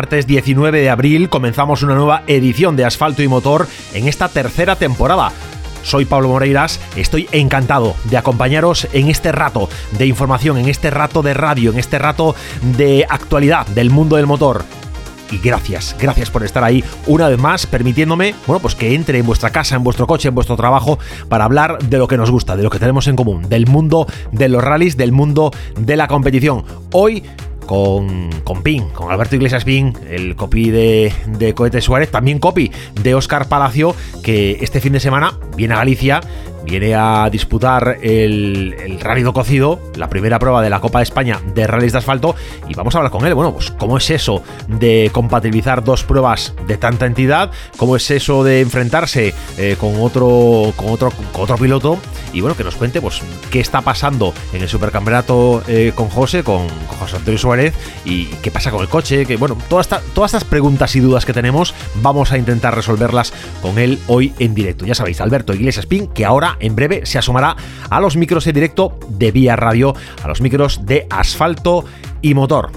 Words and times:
Martes 0.00 0.26
19 0.26 0.80
de 0.80 0.88
abril 0.88 1.28
comenzamos 1.28 1.82
una 1.82 1.94
nueva 1.94 2.22
edición 2.26 2.74
de 2.74 2.86
Asfalto 2.86 3.22
y 3.22 3.28
Motor 3.28 3.68
en 3.92 4.08
esta 4.08 4.30
tercera 4.30 4.74
temporada. 4.76 5.30
Soy 5.82 6.06
Pablo 6.06 6.28
Moreiras, 6.28 6.80
estoy 6.96 7.28
encantado 7.32 7.94
de 8.04 8.16
acompañaros 8.16 8.88
en 8.94 9.10
este 9.10 9.30
rato 9.30 9.68
de 9.98 10.06
información, 10.06 10.56
en 10.56 10.70
este 10.70 10.88
rato 10.88 11.20
de 11.20 11.34
radio, 11.34 11.70
en 11.70 11.78
este 11.78 11.98
rato 11.98 12.34
de 12.78 13.04
actualidad 13.10 13.66
del 13.66 13.90
mundo 13.90 14.16
del 14.16 14.26
motor 14.26 14.64
y 15.30 15.38
gracias, 15.38 15.94
gracias 15.98 16.30
por 16.30 16.44
estar 16.44 16.64
ahí 16.64 16.82
una 17.06 17.28
vez 17.28 17.38
más, 17.38 17.66
permitiéndome, 17.66 18.34
bueno, 18.46 18.60
pues 18.60 18.74
que 18.74 18.94
entre 18.94 19.18
en 19.18 19.26
vuestra 19.26 19.50
casa, 19.50 19.76
en 19.76 19.84
vuestro 19.84 20.06
coche, 20.06 20.28
en 20.28 20.34
vuestro 20.34 20.56
trabajo, 20.56 20.98
para 21.28 21.44
hablar 21.44 21.78
de 21.78 21.98
lo 21.98 22.08
que 22.08 22.16
nos 22.16 22.30
gusta, 22.30 22.56
de 22.56 22.62
lo 22.62 22.70
que 22.70 22.78
tenemos 22.78 23.06
en 23.06 23.16
común, 23.16 23.48
del 23.48 23.66
mundo 23.66 24.06
de 24.32 24.48
los 24.48 24.64
rallies, 24.64 24.96
del 24.96 25.12
mundo 25.12 25.52
de 25.78 25.96
la 25.96 26.08
competición. 26.08 26.64
Hoy 26.92 27.22
con, 27.70 28.30
con 28.42 28.64
Pin, 28.64 28.88
con 28.88 29.12
Alberto 29.12 29.36
Iglesias 29.36 29.62
Pin, 29.62 29.96
el 30.10 30.34
copy 30.34 30.70
de, 30.70 31.12
de 31.38 31.54
Cohete 31.54 31.80
Suárez, 31.80 32.10
también 32.10 32.40
copy 32.40 32.72
de 33.00 33.14
Oscar 33.14 33.46
Palacio, 33.46 33.94
que 34.24 34.58
este 34.60 34.80
fin 34.80 34.92
de 34.92 34.98
semana 34.98 35.38
viene 35.56 35.74
a 35.74 35.76
Galicia 35.76 36.20
viene 36.64 36.94
a 36.94 37.28
disputar 37.30 37.98
el, 38.02 38.74
el 38.78 39.00
Rally 39.00 39.22
do 39.22 39.32
Cocido, 39.32 39.80
la 39.96 40.08
primera 40.08 40.38
prueba 40.38 40.62
de 40.62 40.70
la 40.70 40.80
Copa 40.80 40.98
de 40.98 41.04
España 41.04 41.40
de 41.54 41.66
rallies 41.66 41.92
de 41.92 41.98
asfalto, 41.98 42.34
y 42.68 42.74
vamos 42.74 42.94
a 42.94 42.98
hablar 42.98 43.12
con 43.12 43.26
él. 43.26 43.34
Bueno, 43.34 43.52
pues 43.52 43.70
cómo 43.70 43.96
es 43.96 44.10
eso 44.10 44.42
de 44.68 45.10
compatibilizar 45.12 45.84
dos 45.84 46.04
pruebas 46.04 46.54
de 46.66 46.76
tanta 46.76 47.06
entidad, 47.06 47.50
cómo 47.76 47.96
es 47.96 48.10
eso 48.10 48.44
de 48.44 48.60
enfrentarse 48.60 49.34
eh, 49.58 49.76
con 49.78 49.94
otro 50.00 50.72
con 50.76 50.88
otro 50.90 51.10
con 51.32 51.42
otro 51.42 51.56
piloto 51.56 51.98
y 52.32 52.40
bueno 52.40 52.56
que 52.56 52.64
nos 52.64 52.76
cuente 52.76 53.00
pues 53.00 53.20
qué 53.50 53.60
está 53.60 53.80
pasando 53.80 54.32
en 54.52 54.62
el 54.62 54.68
supercampeonato 54.68 55.62
eh, 55.68 55.92
con 55.94 56.08
José, 56.08 56.42
con, 56.42 56.68
José 56.98 57.16
Antonio 57.16 57.38
Suárez 57.38 57.74
y 58.04 58.26
qué 58.26 58.50
pasa 58.50 58.70
con 58.70 58.82
el 58.82 58.88
coche, 58.88 59.26
que 59.26 59.36
bueno 59.36 59.56
todas 59.68 59.88
todas 59.88 60.34
estas 60.34 60.44
preguntas 60.44 60.94
y 60.96 61.00
dudas 61.00 61.24
que 61.24 61.32
tenemos 61.32 61.74
vamos 61.96 62.32
a 62.32 62.38
intentar 62.38 62.74
resolverlas 62.74 63.32
con 63.62 63.78
él 63.78 63.98
hoy 64.06 64.32
en 64.38 64.54
directo. 64.54 64.86
Ya 64.86 64.94
sabéis, 64.94 65.20
Alberto 65.20 65.54
Iglesias 65.54 65.86
Pin, 65.86 66.08
que 66.08 66.24
ahora 66.24 66.56
en 66.60 66.76
breve 66.76 67.02
se 67.04 67.18
asomará 67.18 67.56
a 67.88 68.00
los 68.00 68.16
micros 68.16 68.46
en 68.46 68.54
directo 68.54 68.98
de 69.08 69.32
Vía 69.32 69.56
Radio, 69.56 69.94
a 70.22 70.28
los 70.28 70.40
micros 70.40 70.86
de 70.86 71.06
asfalto 71.10 71.84
y 72.22 72.34
motor. 72.34 72.70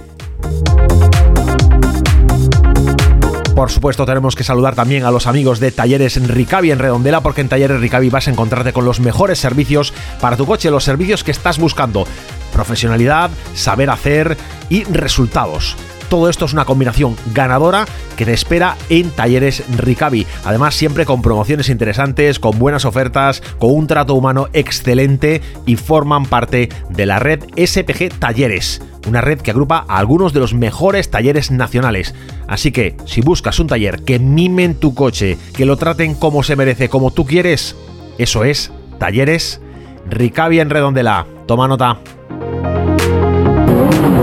Por 3.56 3.70
supuesto, 3.70 4.06
tenemos 4.08 4.36
que 4.36 4.44
saludar 4.44 4.74
también 4.74 5.06
a 5.06 5.12
los 5.12 5.28
amigos 5.28 5.60
de 5.60 5.72
Talleres 5.72 6.16
Ricavi 6.28 6.72
en 6.72 6.80
Redondela, 6.80 7.22
porque 7.22 7.42
en 7.42 7.50
Talleres 7.50 7.80
Ricavi 7.80 8.10
vas 8.10 8.28
a 8.28 8.32
encontrarte 8.32 8.74
con 8.74 8.84
los 8.84 9.00
mejores 9.00 9.38
servicios 9.38 9.94
para 10.20 10.38
tu 10.38 10.48
coche, 10.48 10.72
los 10.72 10.84
servicios 10.84 11.24
que 11.24 11.32
estás 11.32 11.60
buscando. 11.60 12.08
Profesionalidad, 12.52 13.30
saber 13.54 13.92
hacer 13.92 14.38
y 14.70 14.84
resultados. 14.86 15.78
Todo 16.14 16.30
esto 16.30 16.46
es 16.46 16.54
una 16.54 16.66
combinación 16.66 17.16
ganadora 17.34 17.88
que 18.18 18.26
te 18.26 18.34
espera 18.34 18.78
en 18.90 19.10
Talleres 19.10 19.64
Ricavi. 19.76 20.28
Además, 20.46 20.76
siempre 20.76 21.08
con 21.08 21.24
promociones 21.24 21.70
interesantes, 21.70 22.38
con 22.38 22.60
buenas 22.60 22.86
ofertas, 22.86 23.42
con 23.58 23.72
un 23.72 23.88
trato 23.88 24.14
humano 24.14 24.48
excelente 24.54 25.42
y 25.66 25.76
forman 25.76 26.28
parte 26.28 26.70
de 26.90 27.06
la 27.08 27.18
red 27.18 27.44
SPG 27.58 28.20
Talleres 28.20 28.80
una 29.08 29.22
red 29.22 29.42
que 29.42 29.50
agrupa 29.50 29.86
a 29.88 29.98
algunos 29.98 30.34
de 30.34 30.40
los 30.40 30.54
mejores 30.54 31.10
talleres 31.10 31.50
nacionales. 31.50 32.14
Así 32.48 32.72
que, 32.72 32.96
si 33.06 33.22
buscas 33.22 33.60
un 33.60 33.66
taller 33.66 34.04
que 34.04 34.20
mimen 34.20 34.76
tu 34.76 34.94
coche, 34.94 35.40
que 35.58 35.66
lo 35.66 35.78
traten 35.78 36.14
como 36.14 36.44
se 36.44 36.56
merece, 36.56 36.90
como 36.90 37.10
tú 37.10 37.26
quieres, 37.26 37.76
eso 38.20 38.44
es 38.44 38.72
Talleres 39.00 39.62
Ricavi 40.08 40.60
en 40.60 40.70
Redondela. 40.70 41.26
Toma 41.48 41.68
nota. 41.68 41.98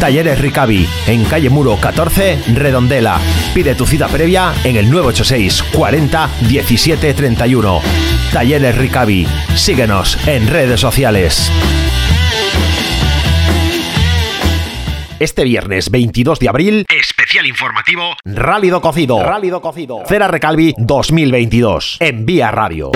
Talleres 0.00 0.38
Ricavi, 0.40 0.86
en 1.06 1.24
calle 1.24 1.48
Muro 1.48 1.78
14, 1.80 2.38
Redondela. 2.54 3.18
Pide 3.54 3.74
tu 3.74 3.86
cita 3.86 4.08
previa 4.08 4.52
en 4.62 4.76
el 4.76 4.90
986 4.90 5.62
40 5.72 6.30
17 6.48 7.14
31. 7.14 7.80
Talleres 8.32 8.76
Ricavi. 8.76 9.26
Síguenos 9.54 10.18
en 10.28 10.48
redes 10.48 10.80
sociales. 10.80 11.50
Este 15.18 15.44
viernes 15.44 15.90
22 15.90 16.40
de 16.40 16.48
abril, 16.50 16.84
especial 16.88 17.46
informativo 17.46 18.14
Rálido 18.26 18.82
Cocido. 18.82 19.24
Rálido 19.24 19.62
Cocido. 19.62 20.02
Cera 20.06 20.28
Recalvi 20.28 20.74
2022. 20.76 21.96
En 22.00 22.26
Vía 22.26 22.50
Radio. 22.50 22.92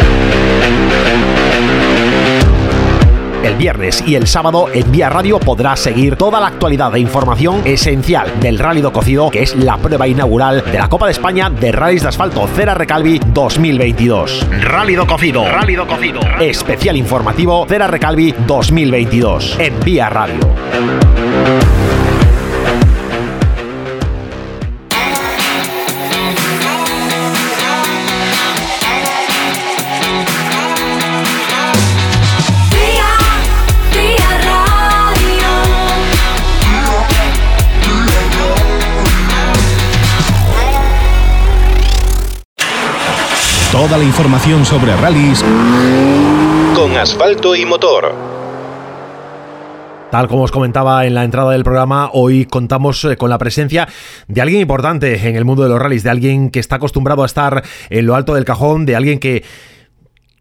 El 3.42 3.54
viernes 3.54 4.04
y 4.06 4.16
el 4.16 4.26
sábado 4.26 4.66
en 4.72 4.92
Vía 4.92 5.08
Radio 5.08 5.40
podrás 5.40 5.80
seguir 5.80 6.16
toda 6.16 6.40
la 6.40 6.48
actualidad 6.48 6.94
e 6.94 7.00
información 7.00 7.62
esencial 7.64 8.38
del 8.38 8.58
Rally 8.58 8.82
do 8.82 8.92
Cocido, 8.92 9.30
que 9.30 9.42
es 9.42 9.56
la 9.56 9.78
prueba 9.78 10.06
inaugural 10.06 10.62
de 10.70 10.78
la 10.78 10.88
Copa 10.88 11.06
de 11.06 11.12
España 11.12 11.48
de 11.48 11.72
Rallys 11.72 12.02
de 12.02 12.08
Asfalto 12.08 12.46
Cera 12.48 12.74
Recalvi 12.74 13.18
2022. 13.32 14.46
Rally 14.60 14.94
do 14.94 15.06
Cocido. 15.06 15.44
Rally 15.44 15.74
do 15.74 15.86
Cocido. 15.86 16.20
Especial 16.38 16.96
informativo 16.96 17.66
Cera 17.66 17.86
Recalvi 17.86 18.34
2022 18.46 19.56
en 19.58 19.80
Vía 19.80 20.10
Radio. 20.10 20.38
Toda 43.80 43.96
la 43.96 44.04
información 44.04 44.66
sobre 44.66 44.94
rallies 44.94 45.42
con 46.76 46.94
asfalto 46.98 47.56
y 47.56 47.64
motor. 47.64 48.14
Tal 50.10 50.28
como 50.28 50.42
os 50.42 50.50
comentaba 50.50 51.06
en 51.06 51.14
la 51.14 51.24
entrada 51.24 51.52
del 51.52 51.64
programa, 51.64 52.10
hoy 52.12 52.44
contamos 52.44 53.02
eh, 53.06 53.16
con 53.16 53.30
la 53.30 53.38
presencia 53.38 53.88
de 54.28 54.42
alguien 54.42 54.60
importante 54.60 55.26
en 55.26 55.34
el 55.34 55.46
mundo 55.46 55.62
de 55.62 55.70
los 55.70 55.78
rallies, 55.78 56.02
de 56.02 56.10
alguien 56.10 56.50
que 56.50 56.60
está 56.60 56.76
acostumbrado 56.76 57.22
a 57.22 57.26
estar 57.26 57.64
en 57.88 58.04
lo 58.04 58.16
alto 58.16 58.34
del 58.34 58.44
cajón, 58.44 58.84
de 58.84 58.96
alguien 58.96 59.18
que, 59.18 59.44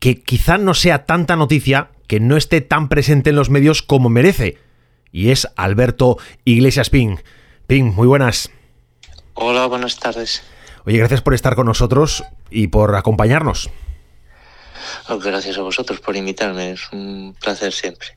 que 0.02 0.22
quizá 0.22 0.58
no 0.58 0.74
sea 0.74 1.06
tanta 1.06 1.38
noticia, 1.38 1.92
que 2.08 2.20
no 2.20 2.36
esté 2.36 2.60
tan 2.60 2.90
presente 2.90 3.30
en 3.30 3.38
los 3.38 3.50
medios 3.50 3.82
como 3.82 4.10
merece. 4.10 4.58
Y 5.14 5.30
es 5.30 5.48
Alberto 5.56 6.18
Iglesias 6.44 6.90
Ping. 6.90 7.16
Ping, 7.68 7.86
muy 7.86 8.08
buenas. 8.08 8.52
Hola, 9.34 9.66
buenas 9.68 9.98
tardes. 9.98 10.44
Oye, 10.90 10.98
gracias 10.98 11.22
por 11.22 11.36
estar 11.36 11.54
con 11.56 11.68
nosotros 11.68 12.24
y 12.50 12.70
por 12.70 12.96
acompañarnos. 12.96 13.70
Gracias 15.24 15.56
a 15.60 15.62
vosotros 15.62 16.00
por 16.00 16.16
invitarme, 16.16 16.72
es 16.72 16.92
un 16.92 17.36
placer 17.40 17.74
siempre. 17.74 18.08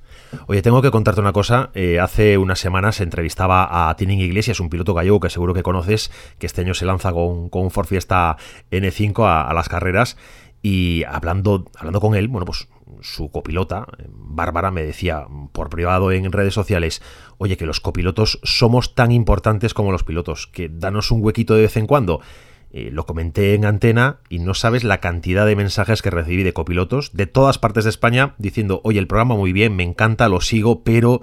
Oye, 0.46 0.62
tengo 0.62 0.80
que 0.80 0.90
contarte 0.90 1.20
una 1.20 1.34
cosa. 1.34 1.68
Eh, 1.74 2.00
hace 2.00 2.38
unas 2.38 2.60
semanas 2.60 3.02
entrevistaba 3.02 3.90
a 3.90 3.94
Tining 3.96 4.20
Iglesias, 4.20 4.58
un 4.58 4.70
piloto 4.70 4.94
gallego 4.94 5.20
que 5.20 5.28
seguro 5.28 5.52
que 5.52 5.62
conoces, 5.62 6.10
que 6.38 6.46
este 6.46 6.62
año 6.62 6.72
se 6.72 6.86
lanza 6.86 7.12
con, 7.12 7.50
con 7.50 7.64
un 7.64 7.70
Ford 7.70 7.88
Fiesta 7.88 8.38
N5 8.70 9.22
a, 9.50 9.52
las 9.52 9.68
carreras. 9.68 10.16
Y 10.62 11.04
hablando, 11.04 11.66
hablando 11.76 12.00
con 12.00 12.14
él, 12.14 12.28
bueno, 12.28 12.46
pues 12.46 12.68
su 13.02 13.30
copilota, 13.30 13.86
Bárbara, 14.08 14.70
me 14.70 14.82
decía 14.82 15.26
por 15.52 15.68
privado 15.68 16.10
en 16.10 16.32
redes 16.32 16.54
sociales, 16.54 17.02
oye, 17.36 17.58
que 17.58 17.66
los 17.66 17.80
copilotos 17.80 18.40
somos 18.44 18.94
tan 18.94 19.12
importantes 19.12 19.74
como 19.74 19.92
los 19.92 20.04
pilotos, 20.04 20.46
que 20.46 20.70
danos 20.72 21.10
un 21.10 21.22
huequito 21.22 21.54
de 21.54 21.60
vez 21.60 21.76
en 21.76 21.86
cuando. 21.86 22.22
Eh, 22.74 22.88
lo 22.90 23.04
comenté 23.04 23.54
en 23.54 23.66
antena 23.66 24.16
y 24.30 24.38
no 24.38 24.54
sabes 24.54 24.82
la 24.82 24.98
cantidad 24.98 25.44
de 25.44 25.56
mensajes 25.56 26.00
que 26.00 26.08
recibí 26.08 26.42
de 26.42 26.54
copilotos 26.54 27.12
de 27.12 27.26
todas 27.26 27.58
partes 27.58 27.84
de 27.84 27.90
España 27.90 28.34
diciendo, 28.38 28.80
oye, 28.82 28.98
el 28.98 29.06
programa 29.06 29.34
muy 29.34 29.52
bien, 29.52 29.76
me 29.76 29.82
encanta, 29.82 30.30
lo 30.30 30.40
sigo, 30.40 30.82
pero 30.82 31.20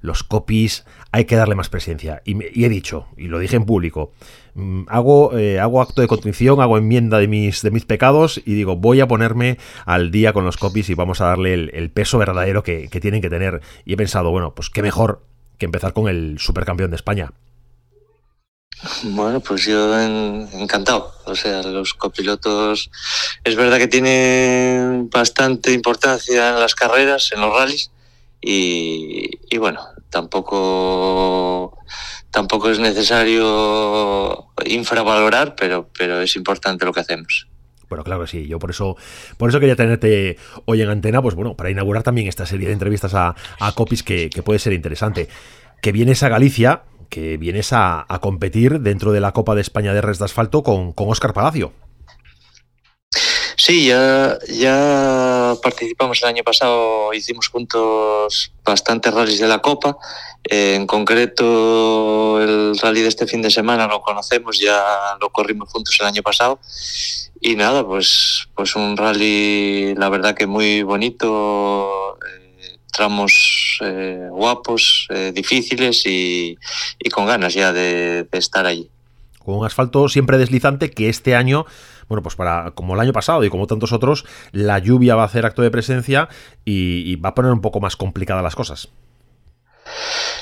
los 0.00 0.22
copies 0.22 0.86
hay 1.12 1.26
que 1.26 1.36
darle 1.36 1.54
más 1.54 1.68
presencia. 1.68 2.22
Y, 2.24 2.64
he 2.64 2.70
dicho, 2.70 3.08
y 3.18 3.28
lo 3.28 3.38
dije 3.38 3.56
en 3.56 3.66
público, 3.66 4.12
mm, 4.54 4.84
hago, 4.88 5.36
eh, 5.36 5.60
hago 5.60 5.82
acto 5.82 6.00
de 6.00 6.08
contrición, 6.08 6.62
hago 6.62 6.78
enmienda 6.78 7.18
de 7.18 7.28
mis, 7.28 7.60
de 7.60 7.70
mis 7.70 7.84
pecados 7.84 8.40
y 8.46 8.54
digo, 8.54 8.76
voy 8.76 9.00
a 9.00 9.08
ponerme 9.08 9.58
al 9.84 10.10
día 10.10 10.32
con 10.32 10.46
los 10.46 10.56
copies 10.56 10.88
y 10.88 10.94
vamos 10.94 11.20
a 11.20 11.26
darle 11.26 11.52
el, 11.52 11.90
peso 11.90 12.16
verdadero 12.16 12.62
que, 12.62 12.88
que 12.88 13.00
tienen 13.00 13.20
que 13.20 13.28
tener. 13.28 13.60
Y 13.84 13.92
he 13.92 13.96
pensado, 13.98 14.30
bueno, 14.30 14.54
pues 14.54 14.70
qué 14.70 14.80
mejor 14.80 15.20
que 15.58 15.66
empezar 15.66 15.92
con 15.92 16.08
el 16.08 16.38
supercampeón 16.38 16.90
de 16.90 16.96
España. 16.96 17.32
Bueno, 19.02 19.40
pues 19.40 19.64
yo 19.64 20.00
encantado. 20.00 21.12
O 21.24 21.34
sea, 21.34 21.62
los 21.62 21.94
copilotos 21.94 22.90
es 23.42 23.56
verdad 23.56 23.78
que 23.78 23.88
tienen 23.88 25.08
bastante 25.10 25.72
importancia 25.72 26.50
en 26.50 26.60
las 26.60 26.74
carreras, 26.74 27.32
en 27.32 27.40
los 27.40 27.52
rallies, 27.52 27.90
y, 28.40 29.56
bueno, 29.58 29.80
tampoco 30.10 31.76
tampoco 32.30 32.70
es 32.70 32.78
necesario 32.78 34.48
infravalorar, 34.66 35.56
pero, 35.56 35.88
pero 35.96 36.20
es 36.20 36.36
importante 36.36 36.84
lo 36.84 36.92
que 36.92 37.00
hacemos. 37.00 37.48
Bueno, 37.88 38.04
claro 38.04 38.22
que 38.22 38.26
sí. 38.28 38.46
Yo 38.46 38.58
por 38.58 38.70
eso, 38.70 38.96
por 39.38 39.48
eso 39.48 39.58
quería 39.58 39.74
tenerte 39.74 40.36
hoy 40.66 40.82
en 40.82 40.90
antena, 40.90 41.22
pues 41.22 41.34
bueno, 41.34 41.56
para 41.56 41.70
inaugurar 41.70 42.02
también 42.02 42.28
esta 42.28 42.44
serie 42.44 42.66
de 42.66 42.74
entrevistas 42.74 43.14
a, 43.14 43.34
Copis 43.74 44.02
que, 44.02 44.28
que, 44.28 44.42
puede 44.42 44.58
ser 44.58 44.74
interesante. 44.74 45.28
Que 45.80 45.92
vienes 45.92 46.22
a 46.22 46.28
Galicia, 46.28 46.82
que 47.08 47.36
vienes 47.36 47.72
a, 47.72 48.06
competir 48.20 48.80
dentro 48.80 49.12
de 49.12 49.20
la 49.20 49.32
Copa 49.32 49.54
de 49.54 49.60
España 49.60 49.94
de 49.94 50.00
Res 50.00 50.18
de 50.18 50.24
Asfalto 50.24 50.62
con, 50.62 50.92
con 50.92 51.08
Óscar 51.08 51.32
Palacio. 51.32 51.72
Sí, 53.58 53.86
ya, 53.86 54.38
ya 54.48 55.56
participamos 55.62 56.22
el 56.22 56.28
año 56.28 56.44
pasado, 56.44 57.12
hicimos 57.14 57.48
juntos 57.48 58.52
bastantes 58.62 59.12
rallies 59.12 59.40
de 59.40 59.48
la 59.48 59.60
Copa. 59.60 59.96
En 60.44 60.86
concreto, 60.86 62.40
el 62.40 62.78
rally 62.78 63.00
de 63.00 63.08
este 63.08 63.26
fin 63.26 63.42
de 63.42 63.50
semana 63.50 63.88
lo 63.88 64.02
conocemos, 64.02 64.58
ya 64.58 65.16
lo 65.20 65.30
corrimos 65.30 65.70
juntos 65.70 65.96
el 65.98 66.06
año 66.06 66.22
pasado. 66.22 66.60
Y 67.40 67.56
nada, 67.56 67.84
pues, 67.84 68.46
pues 68.54 68.76
un 68.76 68.96
rally, 68.96 69.94
la 69.96 70.10
verdad 70.10 70.34
que 70.34 70.46
muy 70.46 70.82
bonito. 70.82 72.18
Eh, 72.18 72.45
tramos 72.96 73.78
eh, 73.82 74.28
guapos, 74.30 75.06
eh, 75.10 75.32
difíciles 75.34 76.02
y, 76.06 76.56
con 77.12 77.26
ganas 77.26 77.54
ya 77.54 77.72
de, 77.72 78.26
estar 78.32 78.66
allí. 78.66 78.88
Con 79.44 79.56
un 79.56 79.66
asfalto 79.66 80.08
siempre 80.08 80.38
deslizante 80.38 80.90
que 80.90 81.08
este 81.08 81.36
año 81.36 81.66
bueno, 82.08 82.22
pues 82.22 82.36
para, 82.36 82.70
como 82.70 82.94
el 82.94 83.00
año 83.00 83.12
pasado 83.12 83.42
y 83.42 83.50
como 83.50 83.66
tantos 83.66 83.92
otros, 83.92 84.24
la 84.52 84.78
lluvia 84.78 85.16
va 85.16 85.22
a 85.22 85.26
hacer 85.26 85.44
acto 85.44 85.62
de 85.62 85.72
presencia 85.72 86.28
y, 86.64 87.16
va 87.16 87.30
a 87.30 87.34
poner 87.34 87.50
un 87.50 87.60
poco 87.60 87.80
más 87.80 87.96
complicadas 87.96 88.44
las 88.44 88.54
cosas. 88.54 88.90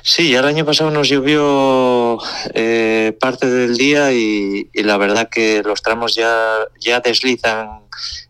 Sí, 0.02 0.34
el 0.34 0.44
año 0.44 0.64
pasado 0.64 0.90
nos 0.90 1.08
llovió 1.08 2.18
eh, 2.52 3.16
parte 3.20 3.46
del 3.46 3.76
día 3.76 4.12
y, 4.12 4.68
la 4.74 4.96
verdad 4.96 5.28
que 5.30 5.62
los 5.62 5.82
tramos 5.82 6.14
ya, 6.14 6.58
ya 6.80 7.00
deslizan 7.00 7.80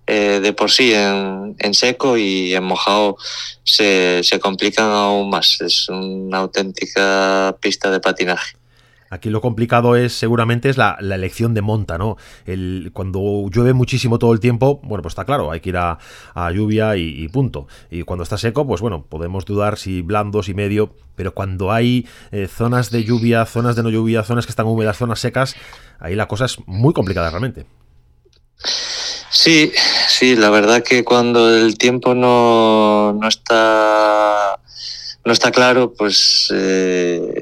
eh, 0.07 0.41
de 0.43 0.53
por 0.53 0.71
sí 0.71 0.93
en, 0.95 1.75
seco 1.75 2.17
y 2.17 2.55
en 2.55 2.65
mojado 2.65 3.17
se, 3.65 4.23
se 4.23 4.39
complican 4.39 4.91
aún 4.91 5.31
más. 5.31 5.61
Es 5.61 5.89
una 5.89 6.39
auténtica 6.39 7.57
pista 7.61 7.91
de 7.91 8.01
patinaje. 8.01 8.57
Aquí 9.15 9.31
lo 9.31 9.41
complicado 9.41 9.95
es 9.95 10.13
seguramente 10.13 10.69
es 10.69 10.77
la, 10.77 10.99
elección 11.01 11.55
de 11.55 11.63
monta, 11.63 11.99
¿no? 11.99 12.17
El, 12.47 12.91
cuando 12.93 13.49
llueve 13.49 13.73
muchísimo 13.73 14.19
todo 14.19 14.33
el 14.33 14.41
tiempo, 14.41 14.81
bueno, 14.83 15.03
pues 15.03 15.13
está 15.13 15.25
claro, 15.25 15.53
hay 15.53 15.61
que 15.61 15.69
ir 15.69 15.77
a, 15.77 15.99
lluvia 16.53 16.97
y, 16.97 17.29
punto. 17.29 17.69
Y 17.93 18.03
cuando 18.03 18.25
está 18.25 18.37
seco, 18.39 18.67
pues 18.67 18.81
bueno, 18.81 19.07
podemos 19.09 19.45
dudar 19.45 19.79
si 19.79 20.03
blandos 20.03 20.49
y 20.49 20.55
medio, 20.55 20.97
pero 21.15 21.33
cuando 21.33 21.71
hay 21.71 22.09
eh, 22.33 22.49
zonas 22.49 22.91
de 22.91 23.05
lluvia, 23.05 23.47
zonas 23.47 23.77
de 23.77 23.85
no 23.85 23.91
lluvia, 23.91 24.25
zonas 24.25 24.47
que 24.47 24.51
están 24.51 24.67
húmedas, 24.67 24.99
zonas 24.99 25.21
secas, 25.21 25.55
ahí 26.01 26.17
la 26.17 26.27
cosa 26.27 26.47
es 26.47 26.57
muy 26.67 26.93
complicada 26.93 27.31
realmente. 27.31 27.67
Sí, 29.31 29.73
sí, 30.09 30.35
la 30.35 30.51
verdad 30.51 30.83
que 30.83 31.05
cuando 31.05 31.55
el 31.55 31.79
tiempo 31.79 32.17
no, 32.17 33.13
no 33.13 33.29
está 33.29 34.59
no 35.25 35.33
está 35.33 35.51
claro, 35.51 35.95
pues 35.95 36.53
eh, 36.55 37.35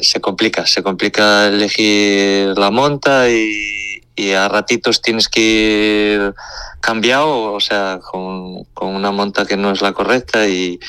se 0.00 0.20
complica, 0.20 0.66
se 0.66 0.82
complica 0.82 1.46
elegir 1.46 2.58
la 2.58 2.70
monta 2.70 3.30
y, 3.30 3.64
a 4.36 4.48
ratitos 4.48 5.00
tienes 5.00 5.28
que 5.28 6.16
ir 6.16 6.34
cambiado, 6.80 7.52
o 7.52 7.60
sea, 7.60 8.00
con, 8.02 8.66
una 8.80 9.12
monta 9.12 9.46
que 9.46 9.56
no 9.56 9.70
es 9.70 9.80
la 9.80 9.92
correcta 9.92 10.48
y, 10.48 10.80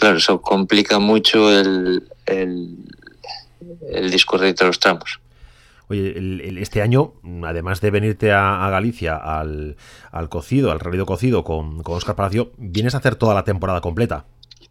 claro, 0.00 0.18
eso 0.18 0.42
complica 0.42 0.98
mucho 0.98 1.56
el, 1.56 2.02
el, 2.26 2.76
discurrir 4.10 4.56
de 4.56 4.66
los 4.66 4.80
tramos. 4.80 5.20
Oye, 5.86 6.14
este 6.60 6.82
año, 6.82 7.12
además 7.44 7.80
de 7.80 7.92
venirte 7.92 8.32
a, 8.32 8.68
Galicia 8.70 9.16
al, 9.16 9.76
al, 10.10 10.28
cocido, 10.28 10.72
al 10.72 10.80
realido 10.80 11.06
cocido 11.06 11.44
con, 11.44 11.80
con 11.84 11.94
Oscar 11.94 12.16
Palacio, 12.16 12.50
vienes 12.58 12.96
a 12.96 12.98
hacer 12.98 13.14
toda 13.14 13.34
la 13.34 13.44
temporada 13.44 13.80
completa 13.80 14.24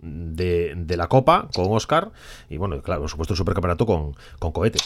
de, 0.03 0.97
la 0.97 1.07
Copa 1.07 1.47
con 1.53 1.71
Oscar 1.71 2.11
y, 2.49 2.57
bueno, 2.57 2.81
claro, 2.81 3.01
por 3.01 3.09
supuesto, 3.09 3.33
el 3.33 3.37
supercampeonato 3.37 3.85
con, 3.85 4.15
con 4.39 4.51
Cohete. 4.51 4.79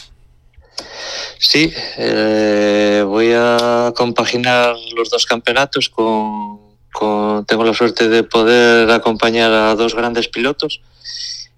Sí, 1.38 1.72
eh, 1.96 3.02
voy 3.04 3.32
a 3.34 3.92
compaginar 3.96 4.76
los 4.94 5.10
dos 5.10 5.26
campeonatos 5.26 5.88
con, 5.88 6.60
tengo 7.46 7.64
la 7.64 7.74
suerte 7.74 8.08
de 8.08 8.22
poder 8.24 8.90
acompañar 8.90 9.52
a 9.52 9.74
dos 9.74 9.94
grandes 9.94 10.28
pilotos 10.28 10.80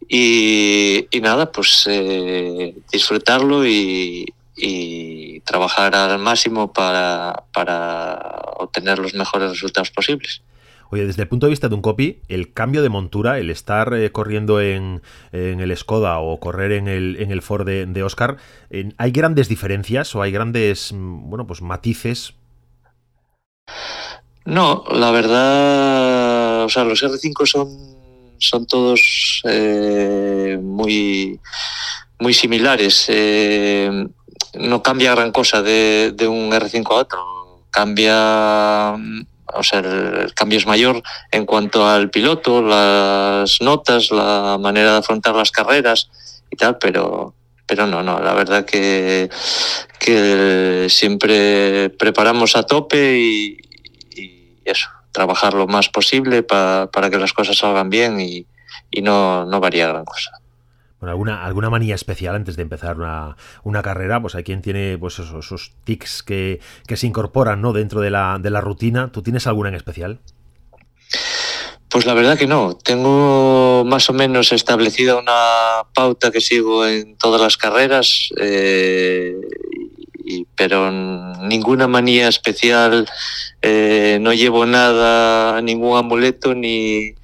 y, 0.09 1.07
nada, 1.23 1.53
pues 1.53 1.87
eh, 1.89 2.75
disfrutarlo 2.91 3.67
y, 3.67 4.27
y, 4.57 5.41
trabajar 5.41 5.95
al 5.95 6.19
máximo 6.19 6.73
para, 6.73 7.45
para 7.53 8.43
obtener 8.59 8.99
los 8.99 9.15
mejores 9.15 9.51
resultados 9.51 9.91
posibles. 9.91 10.43
Oye, 10.91 11.07
desde 11.07 11.23
el 11.23 11.29
punto 11.29 11.47
de 11.47 11.51
vista 11.51 11.69
de 11.69 11.75
un 11.77 11.83
copy, 11.83 12.21
el 12.29 12.53
cambio 12.53 12.83
de 12.83 12.89
montura, 12.89 13.39
el 13.39 13.51
estar 13.51 13.95
eh, 13.95 14.11
corriendo 14.11 14.61
en, 14.61 15.03
el 15.33 15.77
Skoda 15.77 16.19
o 16.19 16.41
correr 16.41 16.73
en 16.73 16.89
el, 16.89 17.43
Ford 17.43 17.65
de, 17.67 18.03
Oscar, 18.03 18.39
¿hay 18.97 19.11
grandes 19.13 19.49
diferencias 19.49 20.15
o 20.17 20.23
hay 20.23 20.33
grandes, 20.33 20.93
mm, 20.93 21.31
bueno, 21.31 21.47
pues 21.47 21.63
matices? 21.63 22.35
No, 24.45 24.85
la 24.91 25.13
verdad, 25.13 26.65
o 26.65 26.69
sea, 26.69 26.83
los 26.83 27.03
R5 27.05 27.47
son, 27.47 27.69
son 28.39 28.67
todos 28.67 29.43
eh, 29.45 30.59
muy, 30.61 31.39
muy 32.19 32.35
similares. 32.35 33.05
Eh, 33.09 34.09
no 34.55 34.83
cambia 34.83 35.15
gran 35.15 35.31
cosa 35.31 35.63
de, 35.63 36.13
de 36.17 36.27
un 36.27 36.51
R5 36.51 36.91
a 36.91 36.95
otro. 36.95 37.67
Cambia 37.71 38.97
o 39.55 39.63
sea, 39.63 39.81
el, 39.81 40.33
cambio 40.35 40.59
es 40.59 40.67
mayor 40.67 41.03
en 41.31 41.47
cuanto 41.47 41.87
al 41.87 42.11
piloto, 42.11 42.63
las 42.63 43.61
notas, 43.61 44.11
la 44.11 44.59
manera 44.59 44.93
de 44.93 44.99
afrontar 44.99 45.35
las 45.35 45.51
carreras 45.51 46.11
y 46.51 46.57
tal, 46.57 46.79
pero, 46.79 47.35
pero 47.67 47.87
no, 47.87 48.03
no, 48.03 48.21
la 48.21 48.35
verdad 48.35 48.65
que, 48.65 49.31
que 49.99 50.87
siempre 50.89 51.91
preparamos 51.91 52.57
a 52.57 52.65
tope 52.65 53.19
y, 53.19 53.57
eso, 54.65 54.89
trabajar 55.13 55.55
lo 55.55 55.67
más 55.67 55.89
posible 55.89 56.43
para 56.43 57.11
que 57.11 57.19
las 57.19 57.33
cosas 57.33 57.57
salgan 57.57 57.91
bien 57.91 58.21
y, 58.21 58.47
no 59.03 59.61
varía 59.61 59.89
gran 59.89 60.05
cosa. 60.05 60.40
Bueno, 61.01 61.13
alguna, 61.13 61.45
alguna 61.45 61.71
manía 61.71 61.95
especial 61.95 62.37
antes 62.37 62.57
de 62.57 62.63
empezar 62.63 62.97
una, 63.65 63.83
carrera, 63.83 64.21
pues 64.21 64.35
hay 64.35 64.45
quien 64.45 64.61
tiene 64.61 64.99
pues 64.99 65.19
esos, 65.19 65.73
tics 65.85 66.23
que, 66.23 66.61
se 66.95 67.07
incorporan 67.07 67.63
¿no? 67.63 67.73
dentro 67.73 68.03
de 68.03 68.11
la, 68.11 68.39
de 68.39 68.51
la 68.51 68.61
rutina. 68.61 69.11
¿Tú 69.11 69.23
tienes 69.23 69.47
alguna 69.47 69.71
en 69.71 69.77
especial? 69.77 70.21
Pues 71.89 72.07
la 72.07 72.15
verdad 72.15 72.39
que 72.39 72.47
no. 72.47 72.77
Tengo 72.77 73.83
más 73.85 74.09
o 74.11 74.13
menos 74.13 74.53
establecida 74.53 75.17
una 75.17 75.85
pauta 75.93 76.31
que 76.31 76.41
sigo 76.41 76.87
en 76.87 77.17
todas 77.17 77.41
las 77.41 77.57
carreras, 77.57 78.29
eh, 78.37 79.35
pero 80.55 80.93
ninguna 81.43 81.89
manía 81.89 82.29
especial. 82.29 83.09
Eh, 83.61 84.19
no 84.21 84.33
llevo 84.33 84.67
nada, 84.67 85.61
ningún 85.63 85.99
amuleto 85.99 86.55
ni, 86.55 87.15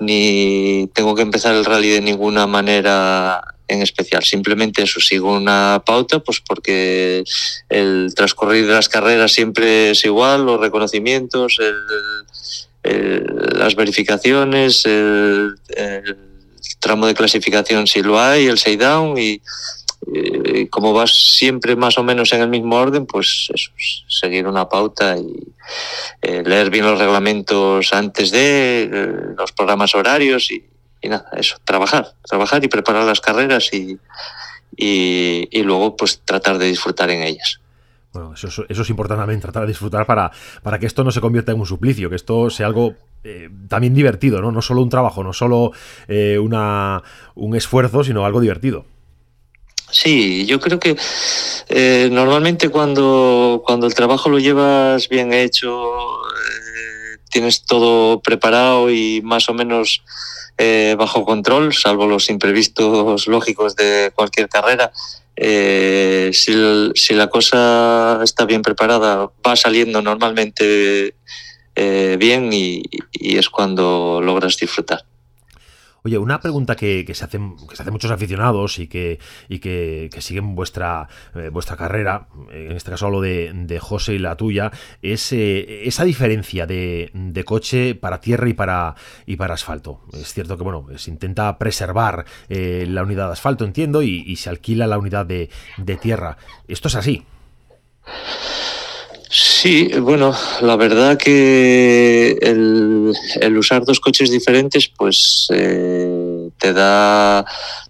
ni 0.00 0.88
tengo 0.94 1.14
que 1.14 1.22
empezar 1.22 1.54
el 1.54 1.64
rally 1.64 1.88
de 1.88 2.00
ninguna 2.00 2.46
manera 2.46 3.42
en 3.68 3.82
especial. 3.82 4.24
Simplemente 4.24 4.82
eso, 4.82 5.00
sigo 5.00 5.32
una 5.32 5.82
pauta, 5.84 6.20
pues 6.20 6.40
porque 6.40 7.24
el 7.68 8.12
transcurrir 8.16 8.66
de 8.66 8.72
las 8.72 8.88
carreras 8.88 9.32
siempre 9.32 9.90
es 9.90 10.04
igual, 10.04 10.46
los 10.46 10.60
reconocimientos, 10.60 11.58
las 12.82 13.74
verificaciones, 13.76 14.86
el, 14.86 15.54
tramo 16.80 17.06
de 17.06 17.14
clasificación 17.14 17.86
si 17.86 18.02
lo 18.02 18.20
hay, 18.20 18.46
el 18.46 18.58
say 18.58 18.76
down 18.76 19.18
y, 19.18 19.42
como 20.70 20.92
vas 20.92 21.36
siempre 21.36 21.76
más 21.76 21.98
o 21.98 22.02
menos 22.02 22.32
en 22.32 22.40
el 22.40 22.48
mismo 22.48 22.76
orden, 22.76 23.06
pues 23.06 23.48
eso, 23.52 23.70
seguir 24.08 24.46
una 24.46 24.68
pauta 24.68 25.16
y 25.16 25.34
eh, 26.22 26.42
leer 26.44 26.70
bien 26.70 26.84
los 26.84 26.98
reglamentos 26.98 27.92
antes 27.92 28.30
de 28.30 28.82
eh, 28.84 29.12
los 29.36 29.52
programas 29.52 29.94
horarios 29.94 30.50
y, 30.50 30.64
nada, 31.08 31.26
eso, 31.36 31.56
trabajar, 31.64 32.12
trabajar 32.26 32.64
y 32.64 32.68
preparar 32.68 33.04
las 33.04 33.20
carreras 33.20 33.72
y, 33.72 33.98
y, 34.76 35.62
luego 35.62 35.96
pues 35.96 36.20
tratar 36.24 36.58
de 36.58 36.66
disfrutar 36.66 37.10
en 37.10 37.22
ellas. 37.22 37.60
Bueno, 38.12 38.32
eso, 38.34 38.48
eso, 38.48 38.82
es 38.82 38.90
importante 38.90 39.20
también, 39.20 39.40
tratar 39.40 39.62
de 39.62 39.68
disfrutar 39.68 40.06
para, 40.06 40.30
para 40.62 40.78
que 40.78 40.86
esto 40.86 41.04
no 41.04 41.12
se 41.12 41.20
convierta 41.20 41.52
en 41.52 41.60
un 41.60 41.66
suplicio, 41.66 42.08
que 42.08 42.16
esto 42.16 42.48
sea 42.48 42.66
algo 42.66 42.94
eh, 43.22 43.50
también 43.68 43.94
divertido, 43.94 44.40
¿no? 44.40 44.50
No 44.50 44.62
solo 44.62 44.82
un 44.82 44.88
trabajo, 44.88 45.22
no 45.22 45.32
solo 45.32 45.72
una, 46.08 47.02
un 47.34 47.54
esfuerzo, 47.54 48.02
sino 48.02 48.24
algo 48.24 48.40
divertido. 48.40 48.86
Sí, 49.90 50.44
yo 50.44 50.60
creo 50.60 50.78
que 50.78 50.96
eh, 51.68 52.08
normalmente 52.12 52.68
cuando, 52.68 53.62
cuando 53.64 53.86
el 53.86 53.94
trabajo 53.94 54.28
lo 54.28 54.38
llevas 54.38 55.08
bien 55.08 55.32
hecho, 55.32 56.20
eh, 56.24 57.18
tienes 57.30 57.64
todo 57.64 58.20
preparado 58.20 58.90
y 58.90 59.22
más 59.22 59.48
o 59.48 59.54
menos 59.54 60.02
eh, 60.58 60.94
bajo 60.98 61.24
control, 61.24 61.72
salvo 61.72 62.06
los 62.06 62.28
imprevistos 62.28 63.26
lógicos 63.28 63.76
de 63.76 64.12
cualquier 64.14 64.48
carrera. 64.48 64.92
Si, 65.36 66.52
si, 66.94 67.14
la 67.14 67.28
cosa 67.28 68.20
está 68.24 68.44
bien 68.44 68.60
preparada, 68.60 69.30
va 69.46 69.56
saliendo 69.56 70.02
normalmente 70.02 71.14
bien 72.18 72.50
y 72.52 72.82
es 73.36 73.48
cuando 73.48 74.20
logras 74.20 74.56
disfrutar. 74.56 75.07
Oye, 76.04 76.18
una 76.18 76.40
pregunta 76.40 76.76
que, 76.76 77.04
se 77.12 77.24
hacen, 77.24 77.56
que 77.68 77.76
se 77.76 77.82
hacen 77.82 77.92
muchos 77.92 78.10
aficionados 78.10 78.78
y 78.78 78.86
que, 78.86 79.18
y 79.48 79.58
que, 79.58 80.10
siguen 80.20 80.54
vuestra, 80.54 81.08
eh, 81.34 81.48
vuestra 81.50 81.76
carrera, 81.76 82.28
en 82.50 82.72
este 82.72 82.90
caso 82.90 83.06
hablo 83.06 83.20
de, 83.20 83.50
de 83.52 83.78
José 83.80 84.14
y 84.14 84.18
la 84.18 84.36
tuya, 84.36 84.70
es 85.02 85.32
eh, 85.32 85.86
esa 85.86 86.04
diferencia 86.04 86.66
de, 86.66 87.10
coche 87.44 87.94
para 87.94 88.20
tierra 88.20 88.48
y 88.48 88.52
para, 88.52 88.94
y 89.26 89.36
para 89.36 89.54
asfalto. 89.54 90.02
Es 90.12 90.34
cierto 90.34 90.56
que 90.56 90.64
bueno, 90.64 90.86
se 90.96 91.10
intenta 91.10 91.56
preservar 91.58 92.24
eh, 92.48 92.86
la 92.88 93.02
unidad 93.02 93.26
de 93.26 93.32
asfalto, 93.32 93.64
entiendo, 93.64 94.02
y, 94.02 94.22
y, 94.26 94.36
se 94.36 94.50
alquila 94.50 94.86
la 94.86 94.98
unidad 94.98 95.26
de, 95.26 95.50
de 95.78 95.96
tierra. 95.96 96.36
¿Esto 96.68 96.88
es 96.88 96.94
así? 96.96 97.24
Sí, 99.60 99.88
bueno, 99.98 100.32
la 100.60 100.76
verdad 100.76 101.18
que 101.18 102.38
el, 102.40 103.58
usar 103.58 103.84
dos 103.84 103.98
coches 103.98 104.30
diferentes, 104.30 104.86
pues 104.86 105.48
eh, 105.52 106.48
te 106.58 106.72
da 106.72 107.44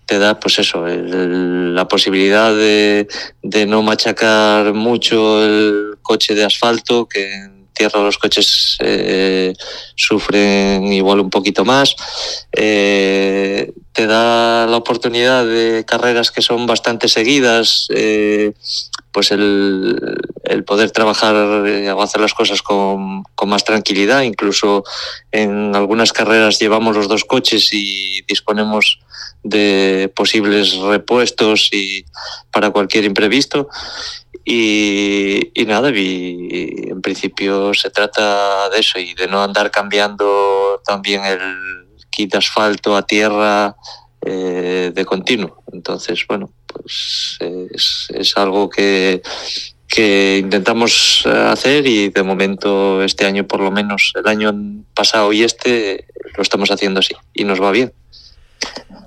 te 0.06 0.18
da 0.18 0.40
pues 0.40 0.60
eso 0.60 0.86
la 0.86 1.86
posibilidad 1.86 2.54
de, 2.54 3.06
de, 3.42 3.66
no 3.66 3.82
machacar 3.82 4.72
mucho 4.72 5.44
el 5.44 5.98
coche 6.00 6.34
de 6.34 6.46
asfalto 6.46 7.06
que 7.06 7.57
tierra 7.78 8.02
los 8.02 8.18
coches 8.18 8.76
eh, 8.80 9.54
sufren 9.94 10.92
igual 10.92 11.20
un 11.20 11.30
poquito 11.30 11.64
más 11.64 11.94
eh, 12.52 13.72
te 13.92 14.06
da 14.06 14.66
la 14.66 14.76
oportunidad 14.76 15.46
de 15.46 15.84
carreras 15.86 16.30
que 16.30 16.42
son 16.42 16.66
bastante 16.66 17.08
seguidas 17.08 17.88
pues 19.18 19.32
el, 19.32 20.24
poder 20.64 20.92
trabajar 20.92 21.34
eh, 21.66 21.90
o 21.90 22.02
hacer 22.02 22.20
las 22.20 22.34
cosas 22.34 22.62
con, 22.62 23.24
más 23.46 23.64
tranquilidad. 23.64 24.22
Incluso 24.22 24.84
en 25.32 25.74
algunas 25.74 26.12
carreras 26.12 26.60
llevamos 26.60 26.94
los 26.94 27.08
dos 27.08 27.24
coches 27.24 27.70
y 27.72 28.22
disponemos 28.28 29.00
de 29.42 30.12
posibles 30.14 30.76
repuestos 30.76 31.70
y 31.72 32.04
para 32.50 32.70
cualquier 32.70 33.04
imprevisto. 33.04 33.68
Y, 34.44 35.52
nada, 35.66 35.90
y, 35.90 36.88
en 36.88 37.02
principio 37.02 37.74
se 37.74 37.90
trata 37.90 38.70
de 38.70 38.80
eso 38.80 38.98
y 38.98 39.12
de 39.12 39.26
no 39.26 39.42
andar 39.42 39.70
cambiando 39.70 40.80
también 40.86 41.24
el 41.24 41.40
kit 42.08 42.32
de 42.32 42.38
asfalto 42.38 42.96
a 42.96 43.06
tierra 43.06 43.76
eh, 44.24 44.90
de 44.94 45.04
continuo. 45.04 45.62
Entonces, 45.70 46.24
bueno, 46.26 46.50
pues 46.66 47.38
es, 48.14 48.36
algo 48.36 48.70
que, 48.70 49.22
que 49.86 50.38
intentamos 50.42 51.26
hacer 51.26 51.86
y 51.86 52.08
de 52.08 52.22
momento 52.22 53.02
este 53.02 53.26
año 53.26 53.46
por 53.46 53.60
lo 53.60 53.70
menos 53.70 54.12
el 54.16 54.26
año 54.26 54.52
pasado 54.94 55.32
y 55.32 55.42
este 55.42 56.06
lo 56.36 56.42
estamos 56.42 56.70
haciendo 56.70 57.00
así 57.00 57.14
y 57.34 57.44
nos 57.44 57.60
va 57.60 57.70
bien. 57.70 57.92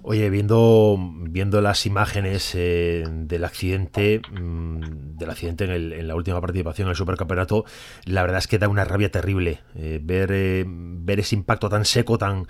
Oye, 0.04 0.32
viendo, 0.32 0.98
viendo 1.00 1.62
las 1.62 1.86
imágenes 1.86 2.52
eh, 2.56 3.04
del 3.08 3.44
accidente, 3.44 4.20
mm, 4.32 5.18
del 5.18 5.30
accidente 5.30 5.66
en, 5.66 6.08
la 6.08 6.16
última 6.16 6.42
participación 6.42 6.88
en 6.88 6.92
el 6.92 6.96
Supercampeonato, 6.96 7.66
la 8.06 8.24
verdad 8.24 8.40
es 8.40 8.48
que 8.48 8.58
da 8.58 8.68
una 8.68 8.84
rabia 8.84 9.12
terrible 9.12 9.60
eh, 9.76 10.00
ver, 10.02 10.32
eh, 10.32 10.66
ver 10.68 11.20
ese 11.20 11.36
impacto 11.36 11.70
tan 11.70 11.86
seco, 11.86 12.18
tan 12.18 12.48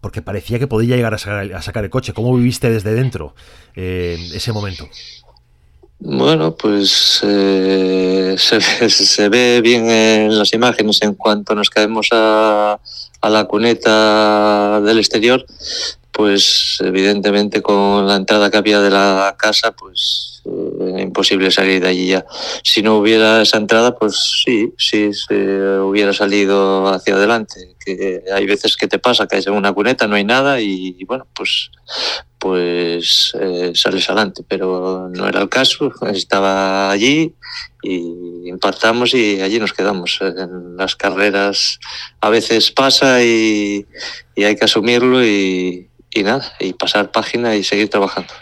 porque 0.00 0.22
parecía 0.22 0.58
que 0.58 0.66
podía 0.66 0.96
llegar 0.96 1.12
a 1.12 1.18
sacar, 1.18 1.52
a 1.52 1.60
sacar 1.60 1.84
el 1.84 1.90
coche. 1.90 2.14
¿Cómo 2.14 2.34
viviste 2.34 2.70
desde 2.70 2.94
dentro 2.94 3.34
ese 3.74 4.52
momento? 4.52 4.88
Bueno, 6.00 6.54
pues 6.54 6.90
se, 7.20 8.38
se, 8.38 9.28
ve 9.28 9.60
bien 9.60 9.90
en 9.90 10.38
las 10.38 10.52
imágenes 10.54 11.02
en 11.02 11.14
cuanto 11.14 11.54
nos 11.54 11.68
caemos 11.68 12.08
a, 12.12 12.80
a 13.20 13.30
la 13.30 13.44
cuneta 13.44 14.80
del 14.80 14.98
exterior, 14.98 15.44
pues 16.18 16.78
evidentemente 16.80 17.62
con 17.62 18.08
la 18.08 18.16
entrada 18.16 18.50
que 18.50 18.56
había 18.56 18.80
de 18.80 18.90
la 18.90 19.36
casa, 19.38 19.70
pues 19.70 20.42
eh, 20.46 21.00
imposible 21.00 21.48
salir 21.52 21.80
de 21.80 21.90
allí 21.90 22.08
ya. 22.08 22.26
Si 22.64 22.82
no 22.82 22.98
hubiera 22.98 23.40
esa 23.40 23.58
entrada, 23.58 23.94
pues 23.94 24.42
sí, 24.44 24.74
sí 24.76 25.12
se 25.14 25.78
hubiera 25.78 26.12
salido 26.12 26.88
hacia 26.88 27.14
adelante. 27.14 27.76
Que 27.78 28.24
hay 28.34 28.46
veces 28.46 28.76
que 28.76 28.88
te 28.88 28.98
pasa 28.98 29.28
que 29.28 29.36
hay 29.36 29.44
una 29.46 29.72
cuneta, 29.72 30.08
no 30.08 30.16
hay 30.16 30.24
nada 30.24 30.60
y, 30.60 31.04
bueno, 31.04 31.24
pues 31.36 31.70
pues 32.40 33.32
eh, 33.40 33.72
sales 33.74 34.08
adelante, 34.08 34.42
pero 34.46 35.08
no 35.12 35.28
era 35.28 35.40
el 35.40 35.48
caso, 35.48 35.92
estaba 36.12 36.90
allí 36.90 37.34
y 37.82 38.48
impactamos 38.48 39.14
y 39.14 39.40
allí 39.40 39.60
nos 39.60 39.72
quedamos. 39.72 40.18
En 40.20 40.76
las 40.76 40.96
carreras 40.96 41.78
a 42.20 42.28
veces 42.28 42.72
pasa 42.72 43.22
y, 43.22 43.86
y 44.34 44.44
hay 44.44 44.56
que 44.56 44.64
asumirlo 44.64 45.24
y, 45.24 45.87
y 46.10 46.22
nada, 46.22 46.52
y 46.58 46.72
pasar 46.72 47.10
página 47.10 47.54
y 47.56 47.64
seguir 47.64 47.90
trabajando. 47.90 48.32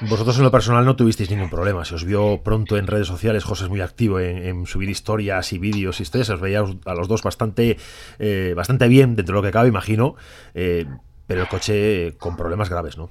Vosotros 0.00 0.36
en 0.36 0.44
lo 0.44 0.50
personal 0.50 0.84
no 0.84 0.96
tuvisteis 0.96 1.30
ningún 1.30 1.48
problema, 1.48 1.84
se 1.84 1.94
os 1.94 2.04
vio 2.04 2.42
pronto 2.42 2.76
en 2.76 2.86
redes 2.86 3.06
sociales, 3.06 3.44
José 3.44 3.64
es 3.64 3.70
muy 3.70 3.80
activo 3.80 4.20
en, 4.20 4.66
subir 4.66 4.90
historias 4.90 5.52
y 5.52 5.58
vídeos 5.58 6.00
y 6.00 6.02
ustedes 6.02 6.28
os 6.28 6.40
veía 6.40 6.62
a 6.84 6.94
los 6.94 7.08
dos 7.08 7.22
bastante, 7.22 7.78
eh, 8.18 8.52
bastante 8.54 8.88
bien 8.88 9.16
dentro 9.16 9.34
de 9.34 9.40
lo 9.40 9.46
que 9.46 9.52
cabe, 9.52 9.68
imagino, 9.68 10.16
eh, 10.54 10.84
pero 11.26 11.42
el 11.42 11.48
coche 11.48 12.14
con 12.18 12.36
problemas 12.36 12.68
graves, 12.68 12.98
¿no? 12.98 13.08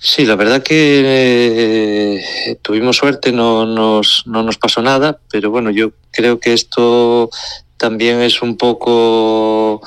Sí, 0.00 0.26
la 0.26 0.34
verdad 0.34 0.64
que 0.64 2.16
eh, 2.16 2.58
tuvimos 2.60 2.96
suerte, 2.96 3.30
no 3.30 3.64
nos, 3.64 4.24
no 4.26 4.42
nos 4.42 4.58
pasó 4.58 4.82
nada, 4.82 5.20
pero 5.30 5.52
bueno, 5.52 5.70
yo 5.70 5.92
creo 6.10 6.40
que 6.40 6.52
esto 6.52 7.30
también 7.82 8.20
es 8.20 8.42
un 8.42 8.56
poco 8.56 9.82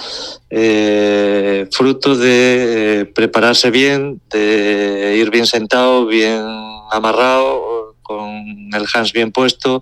eh, 0.50 1.66
fruto 1.72 2.18
de 2.18 3.00
eh, 3.00 3.06
prepararse 3.06 3.72
bien, 3.72 4.20
de 4.30 5.16
ir 5.18 5.30
bien 5.32 5.46
sentado, 5.46 6.06
bien 6.06 6.42
amarrado, 6.92 7.96
con 8.02 8.20
el 8.74 8.86
hands 8.94 9.14
bien 9.14 9.32
puesto, 9.32 9.82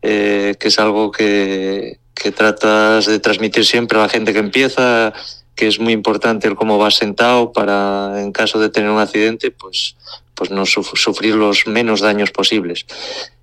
eh, 0.00 0.54
que 0.60 0.68
es 0.68 0.78
algo 0.78 1.10
que, 1.10 1.98
que 2.14 2.30
tratas 2.30 3.06
de 3.06 3.18
transmitir 3.18 3.64
siempre 3.66 3.98
a 3.98 4.02
la 4.02 4.08
gente 4.08 4.32
que 4.32 4.38
empieza, 4.38 5.12
que 5.56 5.66
es 5.66 5.80
muy 5.80 5.92
importante 5.92 6.46
el 6.46 6.54
cómo 6.54 6.78
vas 6.78 6.94
sentado 6.94 7.50
para, 7.50 8.22
en 8.22 8.30
caso 8.30 8.60
de 8.60 8.68
tener 8.68 8.90
un 8.90 9.00
accidente, 9.00 9.50
pues, 9.50 9.96
pues 10.40 10.50
no 10.50 10.64
sufrir 10.64 11.34
los 11.34 11.66
menos 11.66 12.00
daños 12.00 12.30
posibles. 12.30 12.86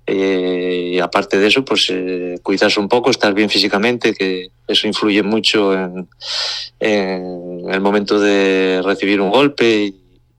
Eh, 0.04 0.94
y 0.94 0.98
aparte 0.98 1.38
de 1.38 1.46
eso, 1.46 1.64
pues 1.64 1.86
eh, 1.90 2.40
un 2.76 2.88
poco, 2.88 3.10
estar 3.10 3.32
bien 3.34 3.48
físicamente, 3.48 4.12
que 4.12 4.48
eso 4.66 4.88
influye 4.88 5.22
mucho 5.22 5.72
en, 5.72 6.08
el 6.80 7.80
momento 7.80 8.18
de 8.18 8.82
recibir 8.84 9.20
un 9.20 9.30
golpe 9.30 9.94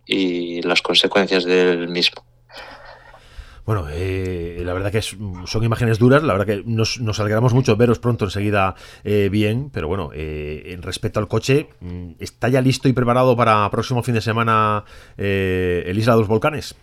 y, 0.06 0.62
las 0.63 0.82
consecuencias 0.82 1.46
del 1.46 1.88
mismo. 1.88 2.25
Bueno, 3.69 3.85
eh, 3.88 4.63
la 4.65 4.73
verdad 4.73 4.91
que 4.91 4.99
son 5.03 5.63
imágenes 5.63 5.99
duras, 5.99 6.23
la 6.23 6.33
verdad 6.33 6.47
que 6.47 6.63
nos, 6.65 6.99
nos 7.01 7.19
alegramos 7.19 7.53
mucho 7.53 7.75
veros 7.75 7.99
pronto 7.99 8.25
enseguida 8.25 8.73
bien, 9.03 9.69
pero 9.71 9.88
bueno, 9.88 10.09
en 10.11 10.81
respecto 10.81 11.19
al 11.19 11.27
coche, 11.27 11.69
mm, 11.79 12.13
¿está 12.19 12.49
ya 12.49 12.61
listo 12.61 12.89
y 12.89 12.93
preparado 12.93 13.38
para 13.38 13.69
próximo 13.69 14.01
fin 14.01 14.15
de 14.15 14.21
semana 14.21 14.85
el 15.17 15.95
Isla 15.95 16.13
de 16.13 16.19
los 16.19 16.27
Volcanes? 16.27 16.73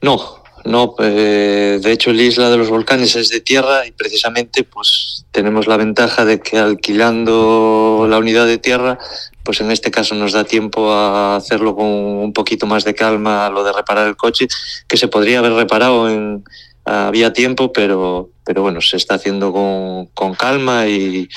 No, 0.00 0.42
no. 0.66 0.94
Eh, 0.98 1.78
de 1.82 1.92
hecho, 1.92 2.12
la 2.12 2.22
isla 2.22 2.50
de 2.50 2.56
los 2.56 2.68
volcanes 2.68 3.16
es 3.16 3.28
de 3.30 3.40
tierra 3.40 3.86
y 3.86 3.92
precisamente 3.92 4.64
pues 4.64 5.24
tenemos 5.30 5.66
la 5.66 5.76
ventaja 5.76 6.24
de 6.24 6.40
que 6.40 6.58
alquilando 6.58 8.06
la 8.08 8.18
unidad 8.18 8.46
de 8.46 8.58
tierra, 8.58 8.98
pues 9.42 9.60
en 9.60 9.70
este 9.70 9.90
caso 9.90 10.14
nos 10.14 10.32
da 10.32 10.44
tiempo 10.44 10.92
a 10.92 11.36
hacerlo 11.36 11.74
con 11.74 11.86
un 11.86 12.32
poquito 12.32 12.66
más 12.66 12.84
de 12.84 12.94
calma, 12.94 13.48
lo 13.50 13.64
de 13.64 13.72
reparar 13.72 14.06
el 14.08 14.16
coche, 14.16 14.48
que 14.88 14.96
se 14.96 15.08
podría 15.08 15.38
haber 15.38 15.52
reparado 15.52 16.10
en 16.10 16.44
había 16.86 17.32
tiempo, 17.32 17.72
pero, 17.72 18.30
pero 18.44 18.62
bueno, 18.62 18.80
se 18.80 18.96
está 18.96 19.16
haciendo 19.16 19.52
con, 19.52 20.06
con 20.14 20.34
calma 20.34 20.86
y, 20.86 21.28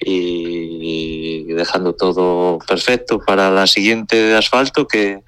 y, 0.00 1.44
dejando 1.52 1.94
todo 1.94 2.58
perfecto 2.66 3.20
para 3.20 3.50
la 3.50 3.66
siguiente 3.66 4.16
de 4.16 4.36
asfalto, 4.36 4.88
que, 4.88 5.20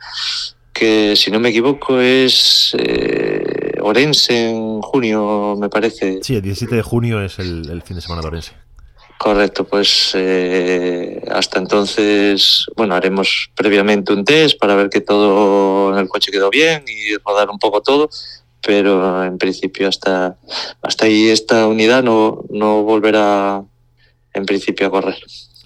que 0.79 1.17
si 1.17 1.31
no 1.31 1.41
me 1.41 1.49
equivoco 1.49 2.01
es 2.01 2.75
eh, 2.79 3.73
Orense 3.81 4.51
en 4.51 4.83
junio, 4.83 5.57
me 5.59 5.69
parece. 5.69 6.21
Sí, 6.23 6.37
el 6.37 6.43
17 6.43 6.77
de 6.77 6.83
junio 6.83 7.23
es 7.23 7.39
el, 7.39 7.69
el 7.71 7.83
fin 7.83 7.97
de 7.97 8.03
semana 8.03 8.21
de 8.23 8.29
Orense. 8.29 8.53
Correcto, 9.19 9.65
pues 9.65 10.13
eh, 10.15 11.23
hasta 11.31 11.59
entonces, 11.59 12.67
bueno, 12.77 12.95
haremos 12.95 13.51
previamente 13.55 14.13
un 14.13 14.25
test 14.25 14.59
para 14.59 14.75
ver 14.75 14.91
que 14.91 15.01
todo 15.01 15.95
en 15.95 15.99
el 16.01 16.09
coche 16.09 16.31
quedó 16.31 16.51
bien 16.51 16.85
y 16.87 17.17
rodar 17.25 17.49
un 17.49 17.59
poco 17.59 17.81
todo, 17.81 18.11
pero 18.61 19.25
en 19.25 19.39
principio 19.39 19.89
hasta, 19.89 20.37
hasta 20.83 21.07
ahí 21.07 21.29
esta 21.29 21.67
unidad 21.67 22.03
no, 22.03 22.45
no 22.51 22.83
volverá 22.83 23.65
en 24.35 24.45
principio 24.45 24.89
a 24.89 24.91
correr. 24.91 25.17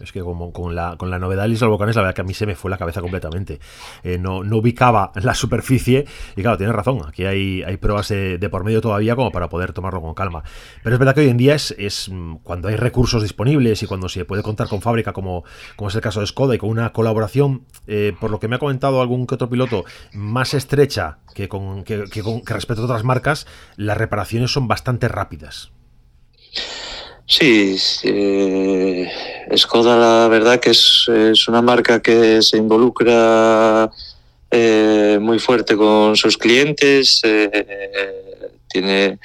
Es 0.01 0.13
que 0.13 0.21
con 0.21 0.75
la, 0.75 0.97
con 0.97 1.11
la 1.11 1.19
novedad 1.19 1.45
de 1.45 1.51
Isla 1.51 1.69
Volcanes, 1.69 1.97
la 1.97 2.03
verdad 2.03 2.15
que 2.15 2.21
a 2.23 2.25
mí 2.25 2.35
se 2.35 2.47
me 2.47 2.55
fue 2.55 2.71
la 2.71 2.79
cabeza 2.79 3.01
completamente. 3.01 3.61
Eh, 4.03 4.19
no, 4.19 4.43
no, 4.43 4.59
ubicaba 4.59 5.13
la 5.23 5.35
superficie 5.35 6.07
y 6.37 6.43
claro, 6.43 6.57
tienes 6.57 6.75
razón, 6.75 7.01
aquí 7.07 7.25
hay, 7.25 7.63
hay 7.63 7.77
pruebas 7.77 8.09
de, 8.09 8.49
por 8.51 8.65
medio 8.65 8.81
todavía 8.81 9.17
como 9.17 9.31
para 9.31 9.49
poder 9.49 9.73
tomarlo 9.73 10.01
con 10.01 10.15
calma. 10.15 10.43
Pero 10.83 10.95
es 10.95 10.99
verdad 10.99 11.15
que 11.15 11.21
hoy 11.23 11.29
en 11.29 11.37
día 11.37 11.55
es, 11.55 11.75
es 11.79 12.09
mm, 12.09 12.37
cuando 12.43 12.69
hay 12.69 12.77
recursos 12.77 13.23
disponibles 13.23 13.83
y 13.83 13.87
cuando 13.87 14.09
se 14.09 14.25
puede 14.25 14.43
contar 14.43 14.69
con 14.69 14.81
fábrica 14.81 15.13
como, 15.13 15.45
como 15.77 15.89
es 15.89 15.95
el 15.95 16.01
caso 16.01 16.21
de 16.21 16.27
Skoda 16.27 16.55
y 16.55 16.59
con 16.59 16.71
una 16.71 16.93
colaboración, 16.93 17.67
eh, 17.87 18.15
por 18.19 18.31
lo 18.31 18.41
que 18.41 18.49
me 18.49 18.57
ha 18.57 18.59
comentado 18.59 19.01
algún 19.01 19.27
que 19.27 19.35
otro 19.35 19.49
piloto, 19.49 19.85
más 20.13 20.55
estrecha 20.55 21.19
que, 21.35 21.49
con, 21.49 21.85
que, 21.85 22.05
con, 22.23 22.43
que 22.43 22.55
respecto 22.55 22.83
a 22.83 22.85
otras 22.87 23.05
marcas, 23.05 23.47
las 23.77 23.97
reparaciones 23.97 24.53
son 24.53 24.69
bastante 24.69 25.09
rápidas. 25.09 25.73
Sí, 27.31 27.77
eh, 28.03 29.09
Skoda 29.57 29.97
la 29.97 30.27
verdad 30.27 30.59
que 30.59 30.71
es, 30.71 31.07
es, 31.09 31.47
una 31.47 31.63
marca 31.63 32.03
que 32.03 32.43
se 32.43 32.57
involucra 32.57 33.89
eh, 34.51 35.17
muy 35.21 35.39
fuerte 35.39 35.77
con 35.77 36.17
sus 36.17 36.37
clientes, 36.37 37.21
eh, 37.23 38.51
tiene 38.69 39.21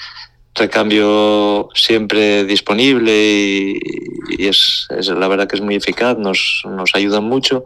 recambio 0.56 1.70
siempre 1.74 2.46
disponible 2.46 3.12
y, 3.14 4.48
es, 4.48 4.88
la 4.90 5.28
verdad 5.28 5.48
que 5.48 5.58
es 5.58 5.62
muy 5.62 5.76
eficaz, 5.76 6.18
nos, 6.18 6.64
nos 6.66 6.96
ayudan 6.96 7.26
mucho 7.26 7.64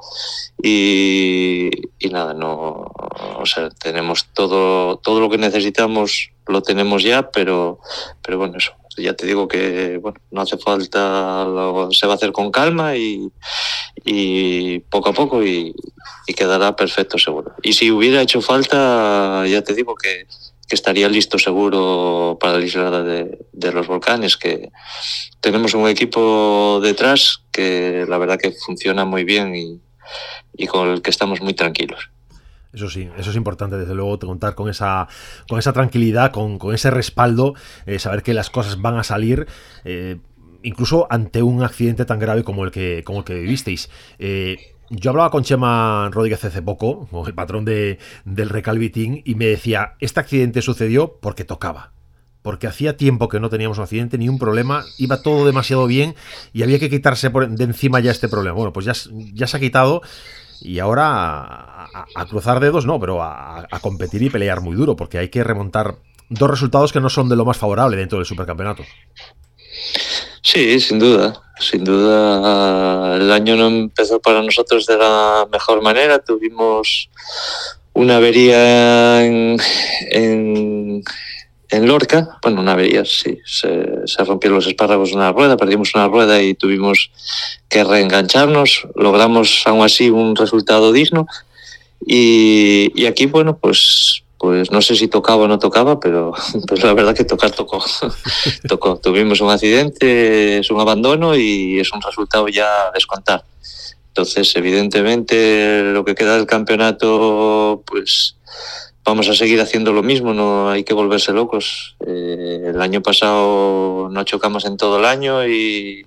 y, 0.62 1.70
y, 2.00 2.10
nada, 2.10 2.34
no, 2.34 2.92
o 3.38 3.46
sea, 3.46 3.70
tenemos 3.70 4.28
todo, 4.34 4.98
todo 4.98 5.20
lo 5.20 5.30
que 5.30 5.38
necesitamos, 5.38 6.32
lo 6.48 6.62
tenemos 6.62 7.04
ya, 7.04 7.30
pero, 7.32 7.80
pero 8.22 8.38
bueno, 8.38 8.58
eso, 8.58 8.74
ya 8.98 9.14
te 9.14 9.26
digo 9.26 9.48
que 9.48 9.98
bueno, 9.98 10.20
no 10.32 10.42
hace 10.42 10.58
falta, 10.58 11.46
lo, 11.46 11.92
se 11.92 12.08
va 12.08 12.14
a 12.14 12.16
hacer 12.16 12.32
con 12.32 12.52
calma 12.52 12.96
y, 12.96 13.32
y 14.04 14.80
poco 14.80 15.10
a 15.10 15.14
poco 15.14 15.44
y, 15.44 15.74
quedará 16.36 16.76
perfecto 16.76 17.18
seguro. 17.18 17.54
Y 17.64 17.74
si 17.74 17.90
hubiera 17.90 18.22
hecho 18.22 18.40
falta, 18.40 19.48
ya 19.48 19.64
te 19.64 19.74
digo 19.74 19.96
que, 19.96 20.28
que 20.70 20.76
estaría 20.76 21.10
listo 21.10 21.40
seguro 21.40 22.38
para 22.40 22.60
la 22.60 22.66
isla 22.66 23.02
de, 23.02 23.72
los 23.74 23.88
volcanes, 23.88 24.38
que 24.38 24.72
tenemos 25.42 25.74
un 25.74 25.88
equipo 25.88 26.80
detrás 26.82 27.42
que 27.52 28.06
la 28.08 28.20
verdad 28.20 28.38
que 28.38 28.52
funciona 28.52 29.04
muy 29.04 29.24
bien 29.24 29.56
y, 29.56 29.82
y 30.54 30.68
con 30.68 30.90
el 30.90 31.02
que 31.02 31.10
estamos 31.10 31.42
muy 31.42 31.56
tranquilos. 31.56 32.12
Eso 32.72 32.88
sí, 32.88 33.10
eso 33.18 33.32
es 33.32 33.36
importante, 33.36 33.78
desde 33.78 33.96
luego, 33.96 34.20
contar 34.20 34.54
con 34.54 34.70
esa, 34.70 35.08
con 35.48 35.58
esa 35.58 35.74
tranquilidad, 35.74 36.32
con, 36.32 36.60
con 36.60 36.76
ese 36.76 36.92
respaldo, 36.92 37.56
eh, 37.88 37.98
saber 37.98 38.22
que 38.22 38.36
las 38.36 38.52
cosas 38.52 38.80
van 38.80 38.98
a 38.98 39.04
salir. 39.04 39.48
Eh, 39.86 40.18
incluso 40.62 41.08
ante 41.10 41.42
un 41.42 41.64
accidente 41.64 42.06
tan 42.06 42.20
grave 42.20 42.44
como 42.44 42.64
el 42.64 42.70
que, 42.70 43.04
como 43.04 43.20
el 43.20 43.26
que 43.26 43.34
vivisteis. 43.34 43.90
Eh, 44.20 44.76
yo 44.90 45.12
hablaba 45.12 45.30
con 45.30 45.44
Chema 45.44 46.10
Rodríguez 46.12 46.44
hace 46.44 46.62
poco, 46.62 47.08
el 47.28 47.34
patrón 47.34 47.66
de, 47.66 48.00
del 48.26 48.50
Recalvitín, 48.50 49.22
y 49.26 49.36
me 49.36 49.46
decía, 49.46 49.94
este 50.00 50.20
accidente 50.20 50.62
sucedió 50.62 51.18
porque 51.22 51.44
tocaba. 51.44 51.92
Porque 52.42 52.68
hacía 52.68 52.98
tiempo 52.98 53.28
que 53.28 53.40
no 53.40 53.50
teníamos 53.50 53.78
un 53.78 53.84
accidente, 53.84 54.18
ni 54.18 54.30
un 54.30 54.40
problema, 54.40 54.84
iba 54.98 55.22
todo 55.22 55.46
demasiado 55.46 55.86
bien 55.88 56.16
y 56.54 56.64
había 56.64 56.80
que 56.80 56.90
quitarse 56.90 57.30
por, 57.30 57.48
de 57.50 57.64
encima 57.66 58.00
ya 58.00 58.12
este 58.12 58.30
problema. 58.30 58.56
Bueno, 58.56 58.74
pues 58.74 58.86
ya, 58.86 58.94
se 59.48 59.58
ha 59.58 59.60
quitado 59.60 60.02
y 60.62 60.80
ahora 60.80 61.88
a 62.16 62.26
cruzar 62.30 62.60
dedos 62.60 62.86
no, 62.86 63.00
pero 63.00 63.22
a, 63.22 63.68
a, 63.70 63.80
competir 63.82 64.24
y 64.24 64.30
pelear 64.30 64.62
muy 64.62 64.76
duro, 64.76 64.96
porque 64.96 65.18
hay 65.18 65.30
que 65.30 65.44
remontar 65.44 65.98
dos 66.30 66.50
resultados 66.50 66.94
que 66.94 67.02
no 67.02 67.10
son 67.10 67.28
de 67.28 67.36
lo 67.36 67.46
más 67.46 67.58
favorable 67.58 67.98
dentro 67.98 68.18
del 68.18 68.26
supercampeonato. 68.26 68.84
Sí, 70.42 70.80
sin 70.80 71.00
duda, 71.00 71.34
sin 71.60 71.84
duda 71.84 73.18
el 73.18 73.32
año 73.32 73.56
no 73.56 73.68
empezó 73.68 74.20
para 74.20 74.42
nosotros 74.42 74.86
de 74.86 74.98
la 74.98 75.48
mejor 75.52 75.82
manera, 75.82 76.20
tuvimos 76.20 77.10
una 77.94 78.18
avería 78.18 79.26
en, 79.26 79.58
en, 80.12 81.04
Lorca, 81.88 82.40
bueno, 82.42 82.62
una 82.62 82.74
avería, 82.74 83.04
sí, 83.06 83.40
se, 83.46 84.08
se, 84.08 84.24
rompieron 84.24 84.56
los 84.56 84.68
espárragos 84.68 85.10
de 85.10 85.18
una 85.18 85.32
rueda, 85.32 85.58
perdimos 85.58 85.94
una 85.96 86.08
rueda 86.08 86.42
y 86.42 86.54
tuvimos 86.54 87.12
que 87.68 87.84
reengancharnos, 87.84 88.88
logramos 88.96 89.64
aún 89.66 89.84
así 89.84 90.10
un 90.10 90.36
resultado 90.36 90.92
digno. 90.92 91.28
Y 92.06 93.06
aquí, 93.06 93.26
bueno, 93.26 93.58
pues 93.58 94.24
pues 94.40 94.72
no 94.72 94.82
sé 94.82 94.96
si 94.96 95.10
tocaba 95.10 95.44
o 95.44 95.48
no 95.50 95.60
tocaba, 95.60 96.00
pero 96.00 96.32
la 96.84 96.94
verdad 96.94 97.14
que 97.14 97.26
tocar 97.26 97.52
tocó. 97.52 97.84
tocó. 98.68 98.98
Tuvimos 98.98 99.42
un 99.42 99.52
accidente, 99.52 100.60
es 100.60 100.72
un 100.72 100.80
abandono 100.80 101.36
y 101.36 101.78
es 101.80 101.92
un 101.92 102.02
resultado 102.02 102.48
ya 102.48 102.90
descontar. 102.94 103.44
Entonces, 104.08 104.56
evidentemente, 104.56 105.84
lo 105.84 106.06
que 106.06 106.16
queda 106.16 106.38
del 106.38 106.48
campeonato, 106.48 107.84
pues 107.86 108.38
vamos 109.04 109.28
a 109.28 109.34
seguir 109.34 109.60
haciendo 109.60 109.92
lo 109.92 110.04
mismo, 110.04 110.34
no 110.34 110.70
hay 110.70 110.86
que 110.86 110.94
volverse 110.94 111.34
locos. 111.34 111.98
Eh, 112.08 112.72
el 112.74 112.82
año 112.82 113.02
pasado 113.02 114.08
no 114.10 114.24
chocamos 114.24 114.64
en 114.64 114.78
todo 114.78 115.00
el 115.00 115.06
año 115.06 115.46
y, 115.46 116.06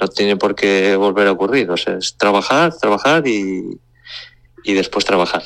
no 0.00 0.08
tiene 0.08 0.38
por 0.38 0.54
qué 0.54 0.96
volver 0.96 1.26
a 1.26 1.32
ocurrir. 1.32 1.70
O 1.70 1.76
sea, 1.76 1.98
es 1.98 2.16
trabajar, 2.16 2.74
trabajar 2.78 3.26
y 3.26 3.78
después 4.64 5.04
trabajar. 5.04 5.42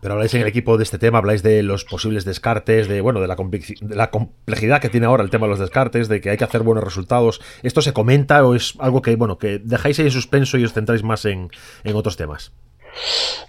Pero 0.00 0.14
habláis 0.14 0.34
en 0.34 0.42
el 0.42 0.46
equipo 0.46 0.76
de 0.76 0.84
este 0.84 0.98
tema, 0.98 1.18
habláis 1.18 1.42
de 1.42 1.62
los 1.62 1.84
posibles 1.84 2.24
descartes, 2.24 2.88
de 2.88 3.00
bueno, 3.00 3.20
de 3.20 3.26
la, 3.26 3.36
de 3.36 3.96
la, 3.96 4.10
complejidad 4.10 4.80
que 4.80 4.88
tiene 4.88 5.06
ahora 5.06 5.22
el 5.22 5.30
tema 5.30 5.46
de 5.46 5.50
los 5.50 5.58
descartes, 5.58 6.08
de 6.08 6.20
que 6.20 6.30
hay 6.30 6.36
que 6.36 6.44
hacer 6.44 6.62
buenos 6.62 6.84
resultados. 6.84 7.40
¿Esto 7.62 7.82
se 7.82 7.92
comenta 7.92 8.44
o 8.44 8.54
es 8.54 8.74
algo 8.78 9.02
que, 9.02 9.16
bueno, 9.16 9.38
que 9.38 9.58
dejáis 9.62 9.98
ahí 9.98 10.06
en 10.06 10.12
suspenso 10.12 10.58
y 10.58 10.64
os 10.64 10.72
centráis 10.72 11.02
más 11.02 11.24
en, 11.24 11.50
en 11.84 11.96
otros 11.96 12.16
temas? 12.16 12.52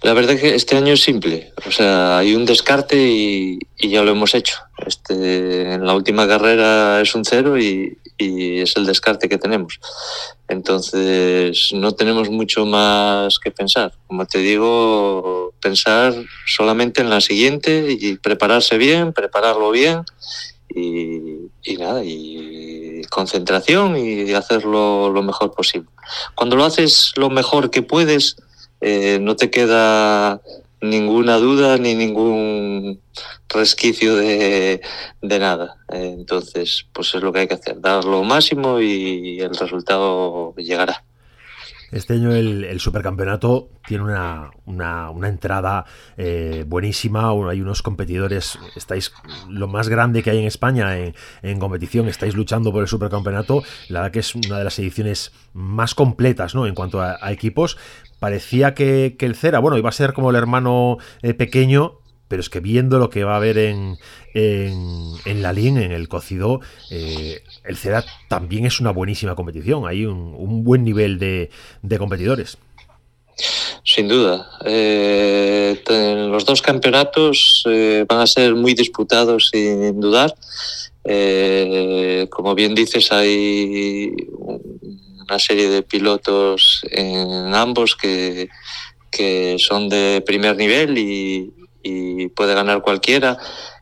La 0.02 0.12
verdad 0.12 0.34
es 0.34 0.40
que 0.40 0.54
este 0.54 0.76
año 0.76 0.92
es 0.92 1.02
simple, 1.02 1.52
o 1.66 1.70
sea, 1.70 2.18
hay 2.18 2.34
un 2.34 2.44
descarte 2.44 2.96
y, 2.96 3.58
y 3.78 3.88
ya 3.88 4.02
lo 4.02 4.10
hemos 4.10 4.34
hecho. 4.34 4.58
Este, 4.86 5.72
en 5.72 5.86
la 5.86 5.94
última 5.94 6.28
carrera 6.28 7.00
es 7.00 7.14
un 7.14 7.24
cero 7.24 7.58
y, 7.58 7.96
y, 8.18 8.60
es 8.60 8.76
el 8.76 8.84
descarte 8.84 9.28
que 9.28 9.38
tenemos. 9.38 9.80
Entonces, 10.48 11.70
no 11.72 11.92
tenemos 11.92 12.30
mucho 12.30 12.66
más 12.66 13.38
que 13.38 13.50
pensar. 13.50 13.92
Como 14.06 14.26
te 14.26 14.38
digo, 14.38 15.54
pensar 15.60 16.14
solamente 16.46 17.00
en 17.00 17.10
la 17.10 17.20
siguiente 17.20 17.86
y 17.88 18.16
prepararse 18.16 18.76
bien, 18.76 19.12
prepararlo 19.12 19.70
bien 19.70 20.02
y, 20.74 21.76
nada, 21.78 22.02
y 22.04 23.02
concentración 23.10 23.96
y 23.96 24.32
hacerlo 24.32 25.10
lo 25.10 25.22
mejor 25.22 25.52
posible. 25.52 25.88
Cuando 26.34 26.56
lo 26.56 26.64
haces 26.64 27.12
lo 27.16 27.30
mejor 27.30 27.70
que 27.70 27.82
puedes, 27.82 28.36
eh, 28.80 29.18
no 29.20 29.36
te 29.36 29.50
queda 29.50 30.40
ninguna 30.80 31.36
duda 31.36 31.76
ni 31.78 31.94
ningún 31.94 33.00
resquicio 33.48 34.16
de, 34.16 34.80
de 35.22 35.38
nada. 35.38 35.76
Entonces, 35.88 36.86
pues 36.92 37.14
es 37.14 37.22
lo 37.22 37.32
que 37.32 37.40
hay 37.40 37.48
que 37.48 37.54
hacer, 37.54 37.80
dar 37.80 38.04
lo 38.04 38.22
máximo 38.22 38.80
y 38.80 39.40
el 39.40 39.54
resultado 39.54 40.54
llegará. 40.56 41.04
Este 41.90 42.14
año 42.14 42.32
el, 42.32 42.78
supercampeonato 42.80 43.70
tiene 43.86 44.04
una, 44.04 44.50
una, 44.66 45.28
entrada 45.28 45.86
eh, 46.18 46.64
buenísima, 46.66 47.30
hay 47.30 47.62
unos 47.62 47.82
competidores, 47.82 48.58
estáis 48.76 49.12
lo 49.48 49.68
más 49.68 49.88
grande 49.88 50.22
que 50.22 50.30
hay 50.30 50.38
en 50.38 50.44
España 50.44 50.96
en, 50.98 51.58
competición, 51.58 52.08
estáis 52.08 52.34
luchando 52.34 52.72
por 52.72 52.82
el 52.82 52.88
supercampeonato, 52.88 53.62
la 53.88 54.00
verdad 54.00 54.12
que 54.12 54.18
es 54.18 54.34
una 54.34 54.58
de 54.58 54.64
las 54.64 54.78
ediciones 54.78 55.32
más 55.54 55.94
completas 55.94 56.54
¿no? 56.54 56.66
en 56.66 56.74
cuanto 56.74 57.00
a, 57.00 57.16
equipos. 57.32 57.78
Parecía 58.20 58.74
que, 58.74 59.16
que, 59.18 59.26
el 59.26 59.36
Cera, 59.36 59.60
bueno, 59.60 59.78
iba 59.78 59.88
a 59.88 59.92
ser 59.92 60.12
como 60.12 60.30
el 60.30 60.36
hermano 60.36 60.98
eh, 61.22 61.34
pequeño, 61.34 62.00
pero 62.28 62.40
es 62.40 62.50
que 62.50 62.60
viendo 62.60 62.98
lo 62.98 63.10
que 63.10 63.24
va 63.24 63.34
a 63.34 63.36
haber 63.36 63.58
en, 63.58 63.98
en, 64.34 65.42
la 65.42 65.52
LIN, 65.52 65.78
en 65.78 65.92
el 65.92 66.08
cocido, 66.08 66.60
eh, 66.90 67.42
el 67.64 67.76
CEDA 67.76 68.04
también 68.28 68.66
es 68.66 68.80
una 68.80 68.90
buenísima 68.90 69.34
competición. 69.34 69.86
Hay 69.88 70.04
un, 70.04 70.62
buen 70.62 70.84
nivel 70.84 71.18
de, 71.18 71.50
competidores. 71.98 72.58
Sin 73.84 74.08
duda. 74.08 74.50
Eh, 74.64 75.82
los 76.30 76.44
dos 76.44 76.60
campeonatos 76.60 77.64
eh, 77.66 78.04
van 78.06 78.20
a 78.20 78.26
ser 78.26 78.54
muy 78.54 78.74
disputados 78.74 79.50
sin 79.50 79.98
dudar. 80.00 80.34
como 82.30 82.54
bien 82.54 82.74
dices, 82.74 83.10
hay 83.10 84.12
una 84.38 85.38
serie 85.38 85.70
de 85.70 85.82
pilotos 85.82 86.82
en 86.90 87.54
ambos 87.54 87.96
que, 87.96 88.48
que 89.10 89.56
son 89.58 89.88
de 89.88 90.22
primer 90.26 90.56
nivel 90.56 90.98
y, 90.98 91.52
y 91.88 92.28
puede 92.28 92.54
ganar 92.54 92.82
cualquiera 92.82 93.38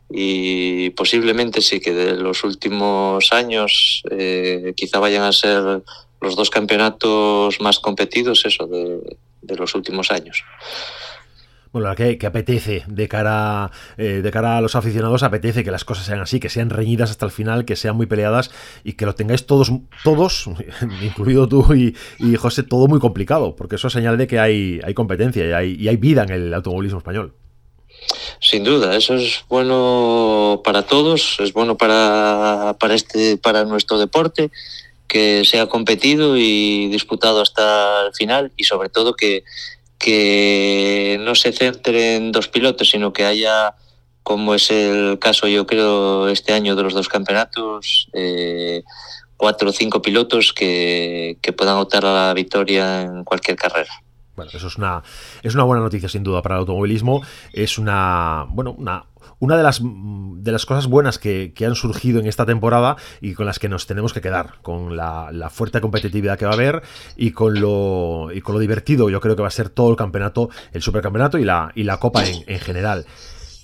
y 0.09 0.89
posiblemente 0.91 1.61
sí 1.61 1.79
que 1.79 1.93
de 1.93 2.15
los 2.15 2.43
últimos 2.43 3.31
años 3.33 4.03
eh, 4.09 4.73
quizá 4.75 4.99
vayan 4.99 5.23
a 5.23 5.33
ser 5.33 5.83
los 6.21 6.35
dos 6.35 6.49
campeonatos 6.49 7.59
más 7.59 7.79
competidos 7.79 8.45
eso 8.45 8.67
de, 8.67 9.55
los 9.55 9.75
últimos 9.75 10.11
años. 10.11 10.43
Bueno, 11.71 11.93
que, 11.95 12.17
que 12.17 12.25
apetece 12.25 12.83
de 12.87 13.07
cara, 13.07 13.71
eh, 13.97 14.21
de 14.23 14.31
cara 14.31 14.57
a 14.57 14.61
los 14.61 14.75
aficionados, 14.75 15.23
apetece 15.23 15.63
que 15.63 15.71
las 15.71 15.83
cosas 15.85 16.05
sean 16.05 16.21
así, 16.21 16.39
que 16.39 16.49
sean 16.49 16.69
reñidas 16.69 17.11
hasta 17.11 17.25
el 17.25 17.31
final, 17.31 17.65
que 17.65 17.75
sean 17.75 17.95
muy 17.95 18.07
peleadas 18.07 18.51
y 18.83 18.93
que 18.93 19.05
lo 19.05 19.15
tengáis 19.15 19.45
todos, 19.45 19.71
todos, 20.03 20.49
incluido 21.01 21.47
tú 21.47 21.73
y, 21.73 21.93
José, 22.37 22.63
todo 22.63 22.87
muy 22.87 22.99
complicado, 22.99 23.55
porque 23.55 23.75
eso 23.75 23.87
es 23.87 23.93
señal 23.93 24.17
de 24.17 24.27
que 24.27 24.39
hay, 24.39 24.79
hay 24.83 24.93
competencia 24.93 25.45
y 25.45 25.51
hay, 25.51 25.75
y 25.75 25.87
hay 25.89 25.97
vida 25.97 26.23
en 26.23 26.29
el 26.29 26.53
automovilismo 26.53 26.99
español. 26.99 27.33
Sin 28.39 28.63
duda, 28.63 28.95
eso 28.95 29.15
es 29.15 29.43
bueno 29.49 30.61
para 30.63 30.83
todos, 30.83 31.37
es 31.39 31.53
bueno 31.53 31.75
para, 31.75 32.75
para, 32.79 32.93
este, 32.93 33.37
para 33.37 33.65
nuestro 33.65 33.97
deporte, 33.97 34.51
que 35.07 35.43
sea 35.43 35.67
competido 35.67 36.37
y 36.37 36.87
disputado 36.89 37.41
hasta 37.41 38.05
el 38.05 38.13
final 38.13 38.51
y 38.55 38.65
sobre 38.65 38.89
todo 38.89 39.15
que, 39.15 39.43
que 39.97 41.17
no 41.21 41.33
se 41.33 41.51
centre 41.51 42.15
en 42.15 42.31
dos 42.31 42.47
pilotos, 42.47 42.89
sino 42.89 43.11
que 43.11 43.25
haya, 43.25 43.75
como 44.21 44.53
es 44.53 44.69
el 44.69 45.17
caso 45.19 45.47
yo 45.47 45.65
creo 45.65 46.27
este 46.27 46.53
año 46.53 46.75
de 46.75 46.83
los 46.83 46.93
dos 46.93 47.09
campeonatos, 47.09 48.07
eh, 48.13 48.83
cuatro 49.35 49.69
o 49.69 49.73
cinco 49.73 50.01
pilotos 50.01 50.53
que, 50.53 51.37
que 51.41 51.53
puedan 51.53 51.77
optar 51.77 52.05
a 52.05 52.27
la 52.27 52.33
victoria 52.33 53.01
en 53.01 53.23
cualquier 53.23 53.57
carrera. 53.57 54.03
Bueno, 54.37 54.51
eso 54.53 54.67
es 54.67 54.77
una, 54.77 55.01
es 55.41 55.55
una 55.55 55.63
buena 55.63 55.81
noticia 55.81 56.07
sin 56.07 56.21
duda 56.21 56.43
para 56.43 56.55
el 56.55 56.59
automovilismo. 56.59 57.23
Es 57.51 57.79
una, 57.79 58.45
bueno, 58.49 58.75
una, 58.77 59.05
una 59.39 59.57
de 59.57 59.63
las, 59.63 59.81
de 59.81 60.51
las 60.51 60.67
cosas 60.67 60.85
buenas 60.85 61.17
que, 61.17 61.51
han 61.65 61.73
surgido 61.73 62.19
en 62.19 62.27
esta 62.27 62.45
temporada 62.45 62.97
y 63.19 63.33
con 63.33 63.47
las 63.47 63.57
que 63.57 63.67
nos 63.67 63.87
tenemos 63.87 64.13
que 64.13 64.21
quedar, 64.21 64.61
con 64.61 64.95
la, 64.95 65.49
fuerte 65.49 65.81
competitividad 65.81 66.37
que 66.37 66.45
va 66.45 66.51
a 66.51 66.53
haber 66.53 66.83
y 67.15 67.31
con 67.31 67.59
lo, 67.59 68.29
y 68.31 68.41
con 68.41 68.53
lo 68.53 68.59
divertido 68.59 69.09
yo 69.09 69.19
creo 69.19 69.35
que 69.35 69.41
va 69.41 69.47
a 69.47 69.51
ser 69.51 69.69
todo 69.69 69.89
el 69.89 69.95
campeonato, 69.95 70.51
el 70.71 70.83
supercampeonato 70.83 71.39
y 71.39 71.43
la, 71.43 71.71
y 71.73 71.81
la 71.81 71.97
copa 71.97 72.23
en, 72.23 72.43
en 72.45 72.59
general. 72.59 73.07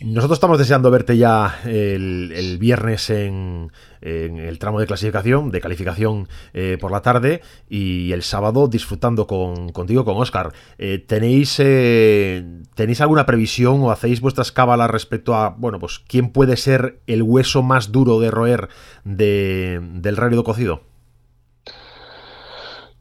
Nosotros 0.01 0.37
estamos 0.37 0.59
deseando 0.59 0.91
verte 0.91 1.17
ya 1.17 1.61
el, 1.65 2.57
viernes 2.59 3.09
en, 3.09 3.71
el 4.01 4.59
tramo 4.59 4.79
de 4.79 4.87
clasificación, 4.87 5.51
de 5.51 5.61
calificación 5.61 6.27
eh, 6.53 6.77
por 6.79 6.91
la 6.91 7.01
tarde, 7.01 7.41
y 7.69 8.11
el 8.11 8.23
sábado 8.23 8.67
disfrutando 8.67 9.27
con, 9.27 9.69
contigo, 9.69 10.03
con 10.03 10.17
Oscar. 10.17 10.53
Eh, 10.77 10.99
¿tenéis, 10.99 11.55
eh, 11.59 12.61
¿Tenéis 12.75 13.01
alguna 13.01 13.25
previsión 13.25 13.81
o 13.81 13.91
hacéis 13.91 14.19
vuestras 14.19 14.51
cábalas 14.51 14.89
respecto 14.89 15.35
a, 15.35 15.49
bueno, 15.49 15.79
pues 15.79 15.99
quién 15.99 16.29
puede 16.29 16.57
ser 16.57 16.99
el 17.07 17.23
hueso 17.23 17.63
más 17.63 17.91
duro 17.91 18.19
de 18.19 18.31
roer 18.31 18.69
del 19.03 20.17
rápido 20.17 20.43
cocido? 20.43 20.92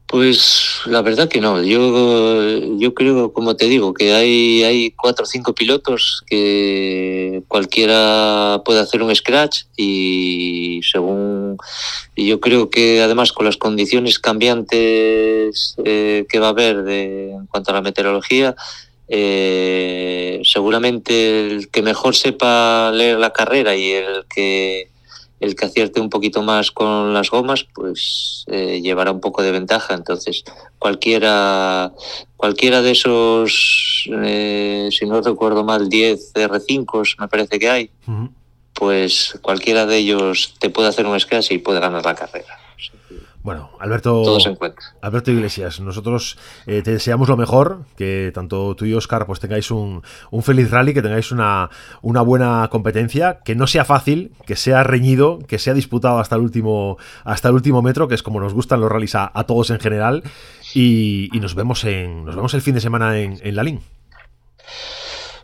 Pues 0.07 0.81
la 0.85 1.01
verdad 1.01 1.27
que 1.27 1.41
no. 1.41 1.61
Yo, 1.63 2.77
yo 2.77 2.93
creo, 2.93 3.33
como 3.33 3.55
te 3.55 3.65
digo, 3.65 3.93
que 3.93 4.13
hay, 4.13 4.63
hay 4.63 4.91
cuatro 4.91 5.23
o 5.23 5.27
cinco 5.27 5.55
pilotos 5.55 6.23
que 6.27 7.41
cualquiera 7.47 8.61
puede 8.63 8.79
hacer 8.79 9.01
un 9.01 9.15
scratch 9.15 9.63
y 9.75 10.81
según 10.83 11.57
yo 12.15 12.39
creo 12.39 12.69
que 12.69 13.01
además 13.01 13.31
con 13.31 13.45
las 13.45 13.57
condiciones 13.57 14.19
cambiantes 14.19 15.75
eh, 15.83 16.25
que 16.29 16.39
va 16.39 16.47
a 16.47 16.51
haber 16.51 16.83
de, 16.83 17.31
en 17.31 17.47
cuanto 17.47 17.71
a 17.71 17.75
la 17.75 17.81
meteorología, 17.81 18.55
eh, 19.07 20.41
seguramente 20.43 21.47
el 21.47 21.69
que 21.69 21.81
mejor 21.81 22.15
sepa 22.15 22.91
leer 22.91 23.19
la 23.19 23.33
carrera 23.33 23.75
y 23.75 23.91
el 23.91 24.25
que 24.33 24.92
el 25.43 25.55
que 25.55 25.65
acierte 25.65 25.99
un 25.99 26.09
poquito 26.09 26.41
más 26.41 26.71
con 26.71 27.13
las 27.13 27.29
gomas, 27.29 27.65
pues 27.75 28.45
eh, 28.47 28.79
llevará 28.81 29.11
un 29.11 29.19
poco 29.19 29.43
de 29.43 29.51
ventaja. 29.51 29.93
Entonces, 29.93 30.43
cualquiera, 30.79 31.91
cualquiera 32.37 32.81
de 32.81 32.91
esos, 32.91 34.09
eh, 34.23 34.87
si 34.91 35.05
no 35.05 35.21
recuerdo 35.21 35.65
mal, 35.65 35.89
10 35.89 36.33
R5 36.33 37.15
me 37.19 37.27
parece 37.27 37.59
que 37.59 37.69
hay, 37.69 37.89
pues 38.73 39.37
cualquiera 39.41 39.85
de 39.85 39.97
ellos 39.97 40.55
te 40.59 40.69
puede 40.69 40.87
hacer 40.87 41.05
un 41.05 41.19
scratch 41.19 41.51
y 41.51 41.57
puede 41.57 41.81
ganar 41.81 42.05
la 42.05 42.15
carrera. 42.15 42.57
Bueno, 43.43 43.71
Alberto, 43.77 44.23
Alberto 45.01 45.31
Iglesias, 45.31 45.81
nosotros 45.81 46.37
eh, 46.65 46.81
te 46.81 46.91
deseamos 46.91 47.27
lo 47.27 47.35
mejor, 47.35 47.83
que 47.97 48.31
tanto 48.33 48.73
tú 48.73 48.85
y 48.85 48.93
Oscar 48.93 49.25
pues 49.25 49.41
tengáis 49.41 49.69
un, 49.69 50.01
feliz 50.41 50.71
rally, 50.71 50.93
que 50.93 51.01
tengáis 51.01 51.29
una, 51.33 51.69
una, 52.01 52.21
buena 52.21 52.69
competencia, 52.71 53.39
que 53.43 53.53
no 53.53 53.67
sea 53.67 53.83
fácil, 53.83 54.31
que 54.47 54.55
sea 54.55 54.83
reñido, 54.83 55.39
que 55.45 55.59
sea 55.59 55.73
disputado 55.73 56.19
hasta 56.19 56.37
el 56.37 56.41
último, 56.41 56.97
hasta 57.25 57.49
el 57.49 57.55
último 57.55 57.81
metro, 57.81 58.07
que 58.07 58.15
es 58.15 58.23
como 58.23 58.39
nos 58.39 58.53
gustan 58.53 58.79
los 58.79 58.89
rallies 58.89 59.15
a, 59.15 59.43
todos 59.45 59.71
en 59.71 59.81
general, 59.81 60.23
y, 60.73 61.29
nos 61.33 61.53
vemos 61.53 61.83
en, 61.83 62.23
nos 62.23 62.37
vemos 62.37 62.53
el 62.53 62.61
fin 62.61 62.75
de 62.75 62.81
semana 62.81 63.19
en, 63.19 63.41
en 63.43 63.55
la 63.57 63.65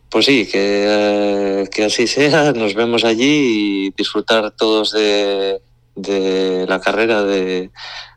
Pues 0.07 0.23
sí, 0.23 0.47
que, 0.49 0.85
eh, 0.87 1.69
que 1.69 1.83
así 1.83 2.07
sea, 2.07 2.53
nos 2.53 2.75
vemos 2.75 3.03
allí 3.03 3.87
y 3.87 3.91
disfrutar 3.91 4.51
todos 4.51 4.93
de 4.93 5.59
de 5.95 6.65
la 6.67 6.79
carrera 6.79 7.23
de, 7.23 7.71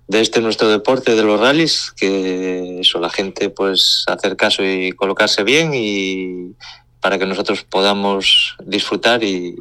este 0.09 0.41
nuestro 0.41 0.69
deporte 0.69 1.15
de 1.15 1.23
los 1.23 1.41
rallies, 1.41 1.93
que 1.97 2.81
eso, 2.81 3.01
la 3.01 3.11
gente 3.11 3.51
pues 3.51 4.05
hacer 4.07 4.37
caso 4.37 4.63
y 4.63 4.93
colocarse 4.93 5.43
bien 5.43 5.73
y 5.75 6.55
para 7.01 7.19
que 7.19 7.27
nosotros 7.27 7.65
podamos 7.65 8.57
disfrutar 8.65 9.25
y, 9.25 9.57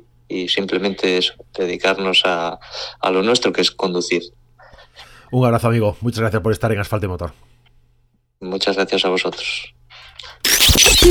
simplemente 0.48 1.18
eso, 1.18 1.34
dedicarnos 1.58 2.22
a, 2.26 2.60
a, 3.00 3.12
lo 3.12 3.22
nuestro, 3.22 3.52
que 3.52 3.62
es 3.62 3.72
conducir. 3.72 4.22
Un 5.32 5.46
abrazo 5.46 5.68
amigo, 5.68 5.98
muchas 6.02 6.20
gracias 6.20 6.42
por 6.42 6.52
estar 6.52 6.72
en 6.72 6.80
Asfalto 6.80 7.06
y 7.06 7.10
Motor. 7.10 7.34
Muchas 8.42 8.76
gracias 8.76 9.06
a 9.06 9.10
vosotros. 9.10 9.74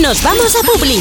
Nos 0.00 0.22
vamos 0.22 0.56
a 0.56 0.62
Publi. 0.62 1.00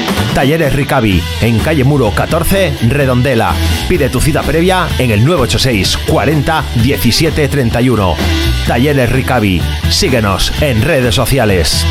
Talleres 0.33 0.73
Ricavi, 0.73 1.21
en 1.41 1.59
calle 1.59 1.83
Muro 1.83 2.11
14, 2.11 2.73
Redondela. 2.87 3.53
Pide 3.89 4.09
tu 4.09 4.21
cita 4.21 4.41
previa 4.43 4.87
en 4.97 5.11
el 5.11 5.25
986 5.25 5.97
40 6.07 6.63
17 6.75 7.47
31. 7.49 8.15
Talleres 8.65 9.11
Ricavi. 9.11 9.61
Síguenos 9.89 10.53
en 10.61 10.81
redes 10.81 11.15
sociales. 11.15 11.85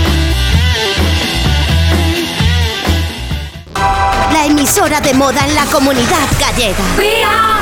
La 4.32 4.46
emisora 4.46 5.00
de 5.02 5.12
moda 5.12 5.46
en 5.46 5.54
la 5.54 5.66
comunidad 5.66 6.28
gallega. 6.40 7.60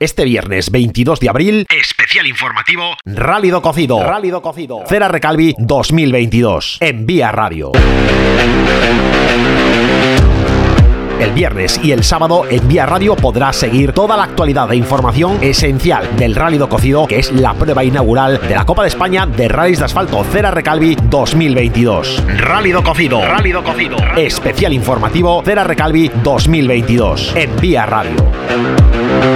Este 0.00 0.24
viernes 0.24 0.72
22 0.72 1.20
de 1.20 1.28
abril, 1.28 1.66
especial 2.12 2.26
informativo 2.26 2.94
Rálido 3.06 3.62
Cocido. 3.62 4.04
Rálido 4.04 4.42
Cocido. 4.42 4.82
Cera 4.86 5.08
Recalvi 5.08 5.54
2022. 5.58 6.76
En 6.80 7.06
Vía 7.06 7.32
Radio. 7.32 7.72
El 11.18 11.32
viernes 11.32 11.80
y 11.82 11.92
el 11.92 12.04
sábado 12.04 12.44
en 12.50 12.68
Vía 12.68 12.84
Radio 12.84 13.16
podrás 13.16 13.56
seguir 13.56 13.92
toda 13.92 14.18
la 14.18 14.24
actualidad 14.24 14.70
e 14.72 14.76
información 14.76 15.38
esencial 15.40 16.16
del 16.16 16.34
Rally 16.34 16.58
do 16.58 16.68
Cocido, 16.68 17.06
que 17.06 17.18
es 17.18 17.32
la 17.32 17.54
prueba 17.54 17.82
inaugural 17.82 18.38
de 18.46 18.56
la 18.56 18.66
Copa 18.66 18.82
de 18.82 18.88
España 18.88 19.24
de 19.24 19.48
Rallys 19.48 19.78
de 19.78 19.86
Asfalto 19.86 20.22
Cera 20.24 20.50
Recalvi 20.50 20.98
2022. 21.04 22.24
Rally 22.36 22.72
do 22.72 22.82
Cocido. 22.82 23.22
Rally 23.22 23.52
do 23.52 23.64
Cocido. 23.64 23.96
Especial 24.18 24.74
informativo 24.74 25.42
Cera 25.42 25.64
Recalvi 25.64 26.10
2022 26.22 27.36
en 27.36 27.56
Vía 27.56 27.86
Radio. 27.86 29.31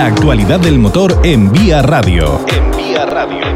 La 0.00 0.06
actualidad 0.06 0.58
del 0.58 0.78
motor 0.78 1.20
en 1.24 1.52
Vía 1.52 1.82
Radio. 1.82 2.40
En 2.48 2.70
Vía 2.70 3.04
Radio. 3.04 3.50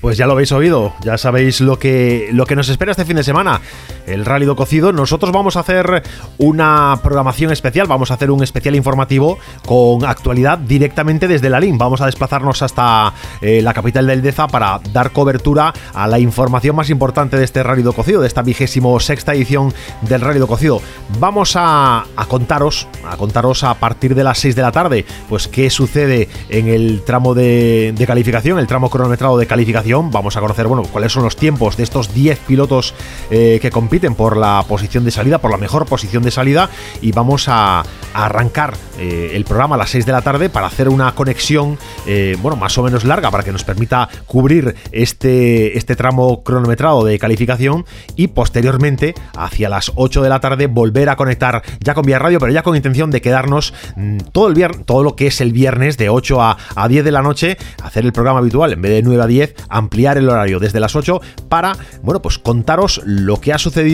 Pues 0.00 0.16
ya 0.16 0.26
lo 0.26 0.32
habéis 0.32 0.52
oído, 0.52 0.94
ya 1.02 1.18
sabéis 1.18 1.60
lo 1.60 1.78
que, 1.78 2.30
lo 2.32 2.46
que 2.46 2.56
nos 2.56 2.70
espera 2.70 2.92
este 2.92 3.04
fin 3.04 3.16
de 3.16 3.22
semana, 3.22 3.60
el 4.06 4.24
Rally 4.24 4.46
do 4.46 4.56
Cocido. 4.56 4.92
Nosotros 4.92 5.32
vamos 5.32 5.56
a 5.56 5.60
hacer 5.60 6.02
una 6.38 6.98
programación 7.02 7.52
especial, 7.52 7.86
vamos 7.86 8.10
a 8.10 8.14
hacer 8.14 8.30
un 8.30 8.42
especial 8.42 8.74
informativo 8.74 9.38
con 9.66 10.04
actualidad 10.04 10.58
directamente 10.58 11.28
desde 11.28 11.50
la 11.50 11.60
LIN. 11.60 11.78
Vamos 11.78 12.00
a 12.00 12.06
desplazarnos 12.06 12.62
hasta 12.62 13.12
eh, 13.40 13.60
la 13.62 13.74
capital 13.74 14.06
del 14.06 14.22
Deza 14.22 14.48
para 14.48 14.80
dar 14.92 15.12
cobertura 15.12 15.72
a 15.94 16.06
la 16.06 16.18
información 16.18 16.76
más 16.76 16.90
importante 16.90 17.36
de 17.36 17.44
este 17.44 17.62
Rally 17.62 17.82
do 17.82 17.92
Cocido, 17.92 18.20
de 18.20 18.28
esta 18.28 18.42
vigésimo 18.42 18.98
sexta 19.00 19.34
edición 19.34 19.72
del 20.02 20.20
Rally 20.20 20.38
do 20.38 20.46
Cocido. 20.46 20.80
Vamos 21.18 21.54
a, 21.56 22.04
contaros, 22.28 22.88
a 23.08 23.16
contaros 23.16 23.62
a 23.62 23.74
partir 23.74 24.14
de 24.14 24.24
las 24.24 24.38
6 24.38 24.56
de 24.56 24.62
la 24.62 24.72
tarde, 24.72 25.04
pues 25.28 25.48
qué 25.48 25.70
sucede 25.70 26.28
en 26.48 26.68
el 26.68 27.02
tramo 27.04 27.34
de, 27.34 27.92
de 27.96 28.06
calificación, 28.06 28.58
el 28.58 28.66
tramo 28.66 28.90
cronometrado 28.90 29.36
de 29.38 29.46
calificación 29.46 29.66
Vamos 30.10 30.36
a 30.36 30.40
conocer, 30.40 30.66
bueno, 30.66 30.84
cuáles 30.84 31.12
son 31.12 31.22
los 31.22 31.36
tiempos 31.36 31.76
de 31.76 31.82
estos 31.82 32.14
10 32.14 32.38
pilotos 32.40 32.94
eh, 33.30 33.58
que 33.60 33.70
compiten 33.70 33.95
por 34.00 34.36
la 34.36 34.62
posición 34.68 35.04
de 35.04 35.10
salida, 35.10 35.38
por 35.38 35.50
la 35.50 35.56
mejor 35.56 35.86
posición 35.86 36.22
de 36.22 36.30
salida. 36.30 36.68
Y 37.00 37.12
vamos 37.12 37.46
a, 37.48 37.82
arrancar 38.14 38.72
eh, 38.98 39.32
el 39.34 39.44
programa 39.44 39.74
a 39.74 39.78
las 39.78 39.90
6 39.90 40.06
de 40.06 40.12
la 40.12 40.22
tarde 40.22 40.48
para 40.48 40.66
hacer 40.66 40.88
una 40.88 41.14
conexión, 41.14 41.78
eh, 42.06 42.36
bueno, 42.40 42.56
más 42.56 42.78
o 42.78 42.82
menos 42.82 43.04
larga 43.04 43.30
para 43.30 43.42
que 43.42 43.52
nos 43.52 43.62
permita 43.62 44.08
cubrir 44.26 44.74
este, 44.90 45.76
este 45.76 45.96
tramo 45.96 46.42
cronometrado 46.42 47.04
de 47.04 47.18
calificación 47.18 47.84
y 48.16 48.28
posteriormente, 48.28 49.14
hacia 49.36 49.68
las 49.68 49.92
8 49.96 50.22
de 50.22 50.28
la 50.30 50.40
tarde, 50.40 50.66
volver 50.66 51.10
a 51.10 51.16
conectar 51.16 51.62
ya 51.80 51.92
con 51.92 52.06
Vía 52.06 52.18
Radio, 52.18 52.38
pero 52.38 52.52
ya 52.52 52.62
con 52.62 52.74
intención 52.74 53.10
de 53.10 53.20
quedarnos 53.20 53.74
mm, 53.96 54.18
todo 54.32 54.48
el 54.48 54.54
viernes, 54.54 54.86
todo 54.86 55.02
lo 55.02 55.14
que 55.14 55.26
es 55.26 55.42
el 55.42 55.52
viernes 55.52 55.98
de 55.98 56.08
8 56.08 56.40
a, 56.40 56.56
a 56.74 56.88
10 56.88 57.04
de 57.04 57.12
la 57.12 57.20
noche, 57.20 57.58
hacer 57.82 58.06
el 58.06 58.12
programa 58.12 58.38
habitual 58.38 58.72
en 58.72 58.80
vez 58.80 58.92
de 58.92 59.02
9 59.02 59.22
a 59.22 59.26
10, 59.26 59.54
ampliar 59.68 60.16
el 60.16 60.30
horario 60.30 60.58
desde 60.58 60.80
las 60.80 60.96
8 60.96 61.20
para, 61.50 61.76
bueno, 62.02 62.22
pues 62.22 62.38
contaros 62.38 63.02
lo 63.04 63.40
que 63.40 63.52
ha 63.52 63.58
sucedido 63.58 63.85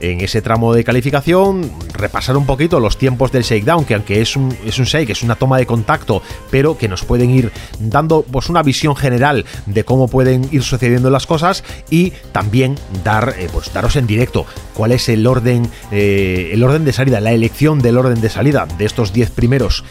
en 0.00 0.20
ese 0.20 0.42
tramo 0.42 0.74
de 0.74 0.84
calificación, 0.84 1.70
repasar 1.92 2.36
un 2.36 2.46
poquito 2.46 2.80
los 2.80 2.96
tiempos 2.96 3.30
del 3.32 3.42
shakedown, 3.42 3.84
que 3.84 3.94
aunque 3.94 4.20
es 4.20 4.36
un, 4.36 4.56
es 4.64 4.78
un 4.78 4.86
shake, 4.86 5.10
es 5.10 5.22
una 5.22 5.36
toma 5.36 5.58
de 5.58 5.66
contacto, 5.66 6.22
pero 6.50 6.78
que 6.78 6.88
nos 6.88 7.04
pueden 7.04 7.30
ir 7.30 7.52
dando 7.78 8.22
pues 8.22 8.48
una 8.48 8.62
visión 8.62 8.96
general 8.96 9.44
de 9.66 9.84
cómo 9.84 10.08
pueden 10.08 10.48
ir 10.50 10.62
sucediendo 10.62 11.10
las 11.10 11.26
cosas 11.26 11.62
y 11.90 12.12
también 12.32 12.76
dar, 13.02 13.34
eh, 13.38 13.48
pues 13.52 13.72
daros 13.72 13.96
en 13.96 14.06
directo 14.06 14.46
cuál 14.74 14.92
es 14.92 15.08
el 15.08 15.26
orden, 15.26 15.68
eh, 15.90 16.50
el 16.52 16.62
orden 16.62 16.84
de 16.84 16.92
salida, 16.92 17.20
la 17.20 17.32
elección 17.32 17.80
del 17.80 17.98
orden 17.98 18.20
de 18.20 18.30
salida 18.30 18.66
de 18.78 18.84
estos 18.84 19.12
10 19.12 19.30
primeros 19.30 19.84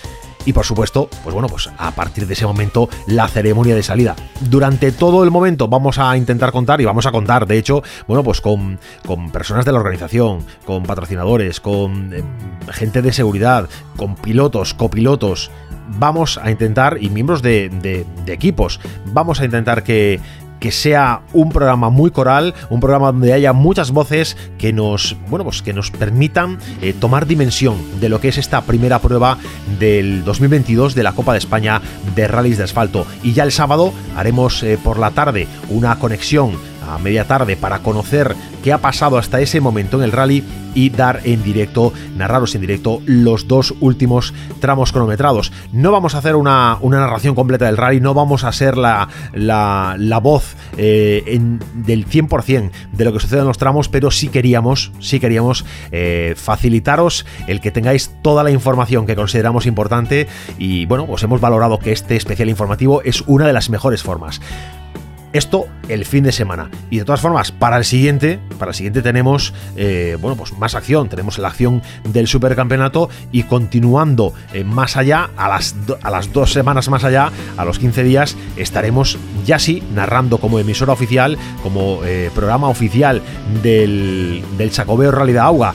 y 0.46 0.54
por 0.54 0.66
supuesto, 0.66 1.10
pues 1.24 1.34
bueno, 1.34 1.48
pues 1.48 1.70
a 1.78 1.92
partir 1.92 2.28
de 2.28 2.34
ese 2.34 2.46
momento 2.46 2.90
la 3.08 3.28
ceremonia 3.28 3.76
de 3.76 3.84
salida. 3.84 4.16
Durante 4.42 4.92
todo 4.92 5.24
el 5.24 5.32
momento 5.32 5.68
vamos 5.68 5.98
a 6.00 6.16
intentar 6.18 6.52
contar 6.52 6.82
y 6.82 6.86
vamos 6.86 7.06
a 7.06 7.12
contar, 7.12 7.48
de 7.48 7.58
hecho, 7.58 7.84
bueno, 8.08 8.24
pues 8.24 8.42
con, 8.42 8.80
con 9.06 9.32
personas 9.32 9.66
de 9.66 9.72
la 9.72 9.80
organización, 9.80 10.46
con 10.66 10.84
patrocinadores, 10.84 11.60
con 11.60 12.14
eh, 12.14 12.24
gente 12.72 13.02
de 13.02 13.14
seguridad, 13.14 13.70
con 13.96 14.16
pilotos, 14.16 14.74
copilotos. 14.74 15.52
Vamos 16.00 16.40
a 16.42 16.50
intentar, 16.50 16.98
y 17.02 17.10
miembros 17.10 17.42
de 17.42 18.06
equipos, 18.28 18.80
vamos 19.06 19.42
a 19.42 19.46
intentar 19.46 19.84
que, 19.84 20.22
que 20.64 20.72
sea 20.72 21.24
un 21.34 21.50
programa 21.50 21.90
muy 21.90 22.10
coral, 22.10 22.54
un 22.70 22.80
programa 22.80 23.08
donde 23.08 23.34
haya 23.34 23.52
muchas 23.52 23.92
voces 23.92 24.38
que 24.58 24.72
nos, 24.72 25.18
bueno, 25.28 25.44
pues 25.44 25.62
que 25.62 25.74
nos 25.74 25.92
permitan 25.92 26.58
eh, 26.82 26.94
tomar 26.98 27.28
dimensión 27.28 27.76
de 28.00 28.08
lo 28.08 28.22
que 28.22 28.30
es 28.30 28.38
esta 28.38 28.62
primera 28.62 29.00
prueba 29.00 29.38
del 29.78 30.24
2022 30.24 30.96
de 30.96 31.04
la 31.04 31.12
Copa 31.12 31.34
de 31.34 31.40
España 31.40 31.82
de 32.16 32.30
rallies 32.30 32.60
de 32.60 32.64
asfalto. 32.64 33.06
Y 33.24 33.34
ya 33.34 33.44
el 33.44 33.52
sábado 33.52 33.92
haremos 34.16 34.64
eh, 34.64 34.80
por 34.82 35.00
la 35.00 35.12
tarde 35.12 35.50
una 35.70 36.00
conexión 36.00 36.54
a 36.90 36.98
media 36.98 37.26
tarde 37.26 37.56
para 37.56 37.80
conocer 37.80 38.36
qué 38.64 38.74
ha 38.74 38.78
pasado 38.78 39.18
hasta 39.18 39.42
ese 39.42 39.62
momento 39.62 39.98
en 39.98 40.04
el 40.04 40.12
rally 40.12 40.44
y 40.76 40.90
dar 40.90 41.22
en 41.24 41.44
directo, 41.44 41.94
narraros 42.16 42.56
en 42.56 42.62
directo 42.62 43.02
los 43.06 43.48
dos 43.48 43.74
últimos 43.80 44.34
tramos 44.60 44.92
cronometrados. 44.92 45.52
No 45.72 45.92
vamos 45.92 46.16
a 46.16 46.20
hacer 46.20 46.36
una, 46.36 46.78
una 46.82 47.00
narración 47.00 47.36
completa 47.36 47.66
del 47.66 47.78
rally, 47.78 48.00
no 48.00 48.14
vamos 48.14 48.44
a 48.44 48.52
ser 48.52 48.78
la, 48.78 49.08
la, 49.34 49.96
la 49.98 50.20
voz 50.20 50.56
eh, 50.78 51.40
del 51.74 52.08
100% 52.08 52.72
de 52.92 53.06
lo 53.06 53.14
que 53.14 53.20
sucede 53.20 53.42
en 53.42 53.48
los 53.48 53.58
tramos, 53.58 53.90
pero 53.90 54.12
sí 54.12 54.30
queríamos, 54.30 54.92
sí 55.00 55.20
queríamos 55.20 55.66
eh, 55.92 56.34
facilitaros 56.38 57.26
el 57.48 57.62
que 57.62 57.72
tengáis 57.72 58.12
toda 58.22 58.44
la 58.44 58.52
información 58.52 59.06
que 59.06 59.16
consideramos 59.16 59.66
importante 59.66 60.28
y 60.58 60.86
bueno, 60.86 61.06
pues 61.06 61.24
hemos 61.24 61.42
valorado 61.42 61.80
que 61.80 61.92
este 61.92 62.16
especial 62.16 62.50
informativo 62.50 63.02
es 63.04 63.22
una 63.28 63.46
de 63.48 63.54
las 63.54 63.70
mejores 63.70 64.04
formas. 64.04 64.42
Esto 65.34 65.68
el 65.90 66.06
fin 66.06 66.24
de 66.24 66.32
semana. 66.32 66.70
Y 66.90 67.00
de 67.00 67.06
todas 67.06 67.20
formas, 67.20 67.52
para 67.52 67.78
el 67.78 67.86
siguiente, 67.86 68.40
para 68.60 68.70
el 68.70 68.76
siguiente 68.76 69.02
tenemos 69.02 69.54
eh, 69.76 70.16
bueno, 70.22 70.38
pues 70.38 70.56
más 70.58 70.76
acción. 70.76 71.10
Tenemos 71.10 71.40
la 71.40 71.48
acción 71.48 71.82
del 72.04 72.28
supercampeonato 72.28 73.10
y 73.32 73.44
continuando 73.44 74.34
eh, 74.54 74.64
más 74.64 74.96
allá, 74.96 75.32
a 75.36 75.50
las, 75.50 75.76
a 76.04 76.12
las 76.12 76.32
dos 76.32 76.54
semanas 76.54 76.88
más 76.88 77.04
allá, 77.04 77.32
a 77.58 77.66
los 77.66 77.80
15 77.80 78.04
días, 78.04 78.38
estaremos 78.58 79.18
ya 79.44 79.58
sí 79.58 79.84
narrando 79.94 80.38
como 80.38 80.60
emisora 80.60 80.94
oficial, 80.94 81.38
como 81.64 82.02
eh, 82.06 82.30
programa 82.36 82.70
oficial 82.70 83.22
del, 83.64 84.44
del 84.58 84.72
Chacobeo 84.72 85.12
de 85.12 85.40
Agua 85.40 85.74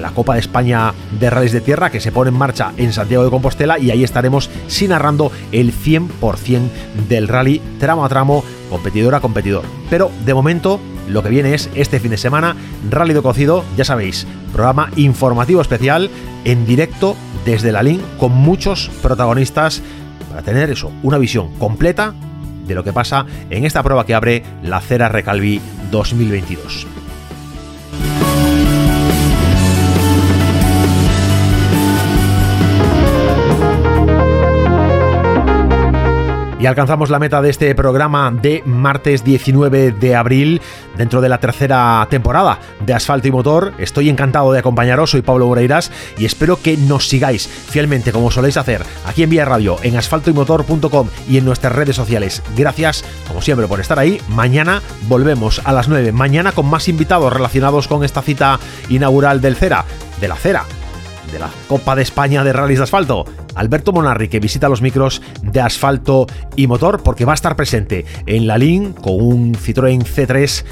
la 0.00 0.10
Copa 0.10 0.34
de 0.34 0.40
España 0.40 0.92
de 1.18 1.30
Rallys 1.30 1.52
de 1.52 1.60
Tierra 1.60 1.90
que 1.90 2.00
se 2.00 2.12
pone 2.12 2.30
en 2.30 2.36
marcha 2.36 2.72
en 2.76 2.92
Santiago 2.92 3.24
de 3.24 3.30
Compostela 3.30 3.78
y 3.78 3.90
ahí 3.90 4.04
estaremos 4.04 4.50
sí 4.66 4.88
narrando 4.88 5.30
el 5.52 5.72
100% 5.72 6.68
del 7.08 7.28
rally 7.28 7.60
tramo 7.78 8.04
a 8.04 8.08
tramo, 8.08 8.44
competidor 8.70 9.14
a 9.14 9.20
competidor. 9.20 9.64
Pero 9.90 10.10
de 10.24 10.34
momento 10.34 10.80
lo 11.08 11.22
que 11.22 11.28
viene 11.28 11.54
es 11.54 11.70
este 11.74 12.00
fin 12.00 12.10
de 12.10 12.16
semana 12.16 12.56
Rally 12.90 13.14
de 13.14 13.22
Cocido, 13.22 13.64
ya 13.76 13.84
sabéis, 13.84 14.26
programa 14.52 14.90
informativo 14.96 15.60
especial 15.60 16.10
en 16.44 16.66
directo 16.66 17.16
desde 17.44 17.72
la 17.72 17.82
LIN 17.82 18.00
con 18.18 18.32
muchos 18.32 18.90
protagonistas 19.02 19.82
para 20.28 20.42
tener 20.42 20.70
eso, 20.70 20.90
una 21.02 21.18
visión 21.18 21.52
completa 21.58 22.14
de 22.66 22.74
lo 22.74 22.82
que 22.82 22.92
pasa 22.92 23.26
en 23.50 23.64
esta 23.64 23.82
prueba 23.82 24.06
que 24.06 24.14
abre 24.14 24.42
la 24.62 24.80
Cera 24.80 25.08
Recalvi 25.08 25.60
2022. 25.90 27.03
Y 36.64 36.66
alcanzamos 36.66 37.10
la 37.10 37.18
meta 37.18 37.42
de 37.42 37.50
este 37.50 37.74
programa 37.74 38.30
de 38.30 38.62
martes 38.64 39.22
19 39.22 39.92
de 39.92 40.16
abril 40.16 40.62
dentro 40.96 41.20
de 41.20 41.28
la 41.28 41.36
tercera 41.36 42.06
temporada 42.08 42.58
de 42.80 42.94
Asfalto 42.94 43.28
y 43.28 43.32
Motor. 43.32 43.74
Estoy 43.76 44.08
encantado 44.08 44.50
de 44.50 44.60
acompañaros, 44.60 45.10
soy 45.10 45.20
Pablo 45.20 45.46
Moreiras 45.46 45.92
y 46.16 46.24
espero 46.24 46.56
que 46.56 46.78
nos 46.78 47.06
sigáis 47.06 47.46
fielmente 47.46 48.12
como 48.12 48.30
soléis 48.30 48.56
hacer 48.56 48.82
aquí 49.04 49.22
en 49.22 49.28
Vía 49.28 49.44
Radio, 49.44 49.76
en 49.82 49.98
asfaltoymotor.com 49.98 51.08
y 51.28 51.36
en 51.36 51.44
nuestras 51.44 51.74
redes 51.74 51.96
sociales. 51.96 52.42
Gracias, 52.56 53.04
como 53.28 53.42
siempre, 53.42 53.68
por 53.68 53.80
estar 53.80 53.98
ahí. 53.98 54.18
Mañana 54.30 54.80
volvemos 55.06 55.60
a 55.66 55.72
las 55.74 55.88
9. 55.88 56.12
Mañana 56.12 56.52
con 56.52 56.64
más 56.64 56.88
invitados 56.88 57.30
relacionados 57.30 57.88
con 57.88 58.04
esta 58.04 58.22
cita 58.22 58.58
inaugural 58.88 59.42
del 59.42 59.56
Cera, 59.56 59.84
de 60.18 60.28
la 60.28 60.36
Cera, 60.36 60.64
de 61.30 61.40
la 61.40 61.50
Copa 61.68 61.94
de 61.94 62.04
España 62.04 62.42
de 62.42 62.54
Rallys 62.54 62.78
de 62.78 62.84
Asfalto. 62.84 63.43
Alberto 63.54 63.92
Monarri, 63.92 64.28
que 64.28 64.40
visita 64.40 64.68
los 64.68 64.82
micros 64.82 65.22
de 65.42 65.60
asfalto 65.60 66.26
y 66.56 66.66
motor, 66.66 67.02
porque 67.02 67.24
va 67.24 67.32
a 67.32 67.34
estar 67.34 67.56
presente 67.56 68.04
en 68.26 68.46
la 68.46 68.58
LIN 68.58 68.92
con 68.92 69.20
un 69.20 69.54
Citroën 69.54 70.02
C3. 70.02 70.64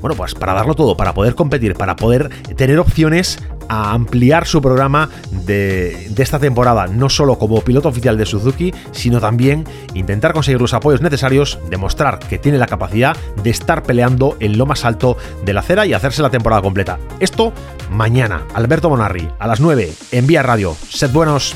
Bueno, 0.00 0.16
pues 0.16 0.34
para 0.34 0.52
darlo 0.52 0.74
todo, 0.74 0.96
para 0.96 1.14
poder 1.14 1.34
competir, 1.34 1.74
para 1.74 1.96
poder 1.96 2.30
tener 2.56 2.78
opciones 2.78 3.38
a 3.68 3.92
ampliar 3.92 4.46
su 4.46 4.62
programa 4.62 5.08
de, 5.30 6.08
de, 6.10 6.22
esta 6.22 6.38
temporada, 6.38 6.86
no 6.86 7.08
solo 7.08 7.38
como 7.38 7.60
piloto 7.62 7.88
oficial 7.88 8.16
de 8.16 8.26
Suzuki, 8.26 8.72
sino 8.92 9.20
también 9.20 9.64
intentar 9.94 10.32
conseguir 10.32 10.60
los 10.60 10.74
apoyos 10.74 11.00
necesarios, 11.00 11.58
demostrar 11.68 12.18
que 12.20 12.38
tiene 12.38 12.58
la 12.58 12.66
capacidad 12.66 13.16
de 13.42 13.50
estar 13.50 13.82
peleando 13.82 14.36
en 14.38 14.58
lo 14.58 14.66
más 14.66 14.84
alto 14.84 15.16
de 15.44 15.52
la 15.52 15.60
acera 15.60 15.86
y 15.86 15.94
hacerse 15.94 16.22
la 16.22 16.30
temporada 16.30 16.62
completa. 16.62 16.98
Esto 17.18 17.52
mañana, 17.90 18.46
Alberto 18.54 18.90
Monarri, 18.90 19.28
a 19.38 19.46
las 19.46 19.60
9, 19.60 19.92
en 20.12 20.26
Vía 20.26 20.42
Radio. 20.42 20.76
Sed 20.88 21.10
buenos. 21.10 21.54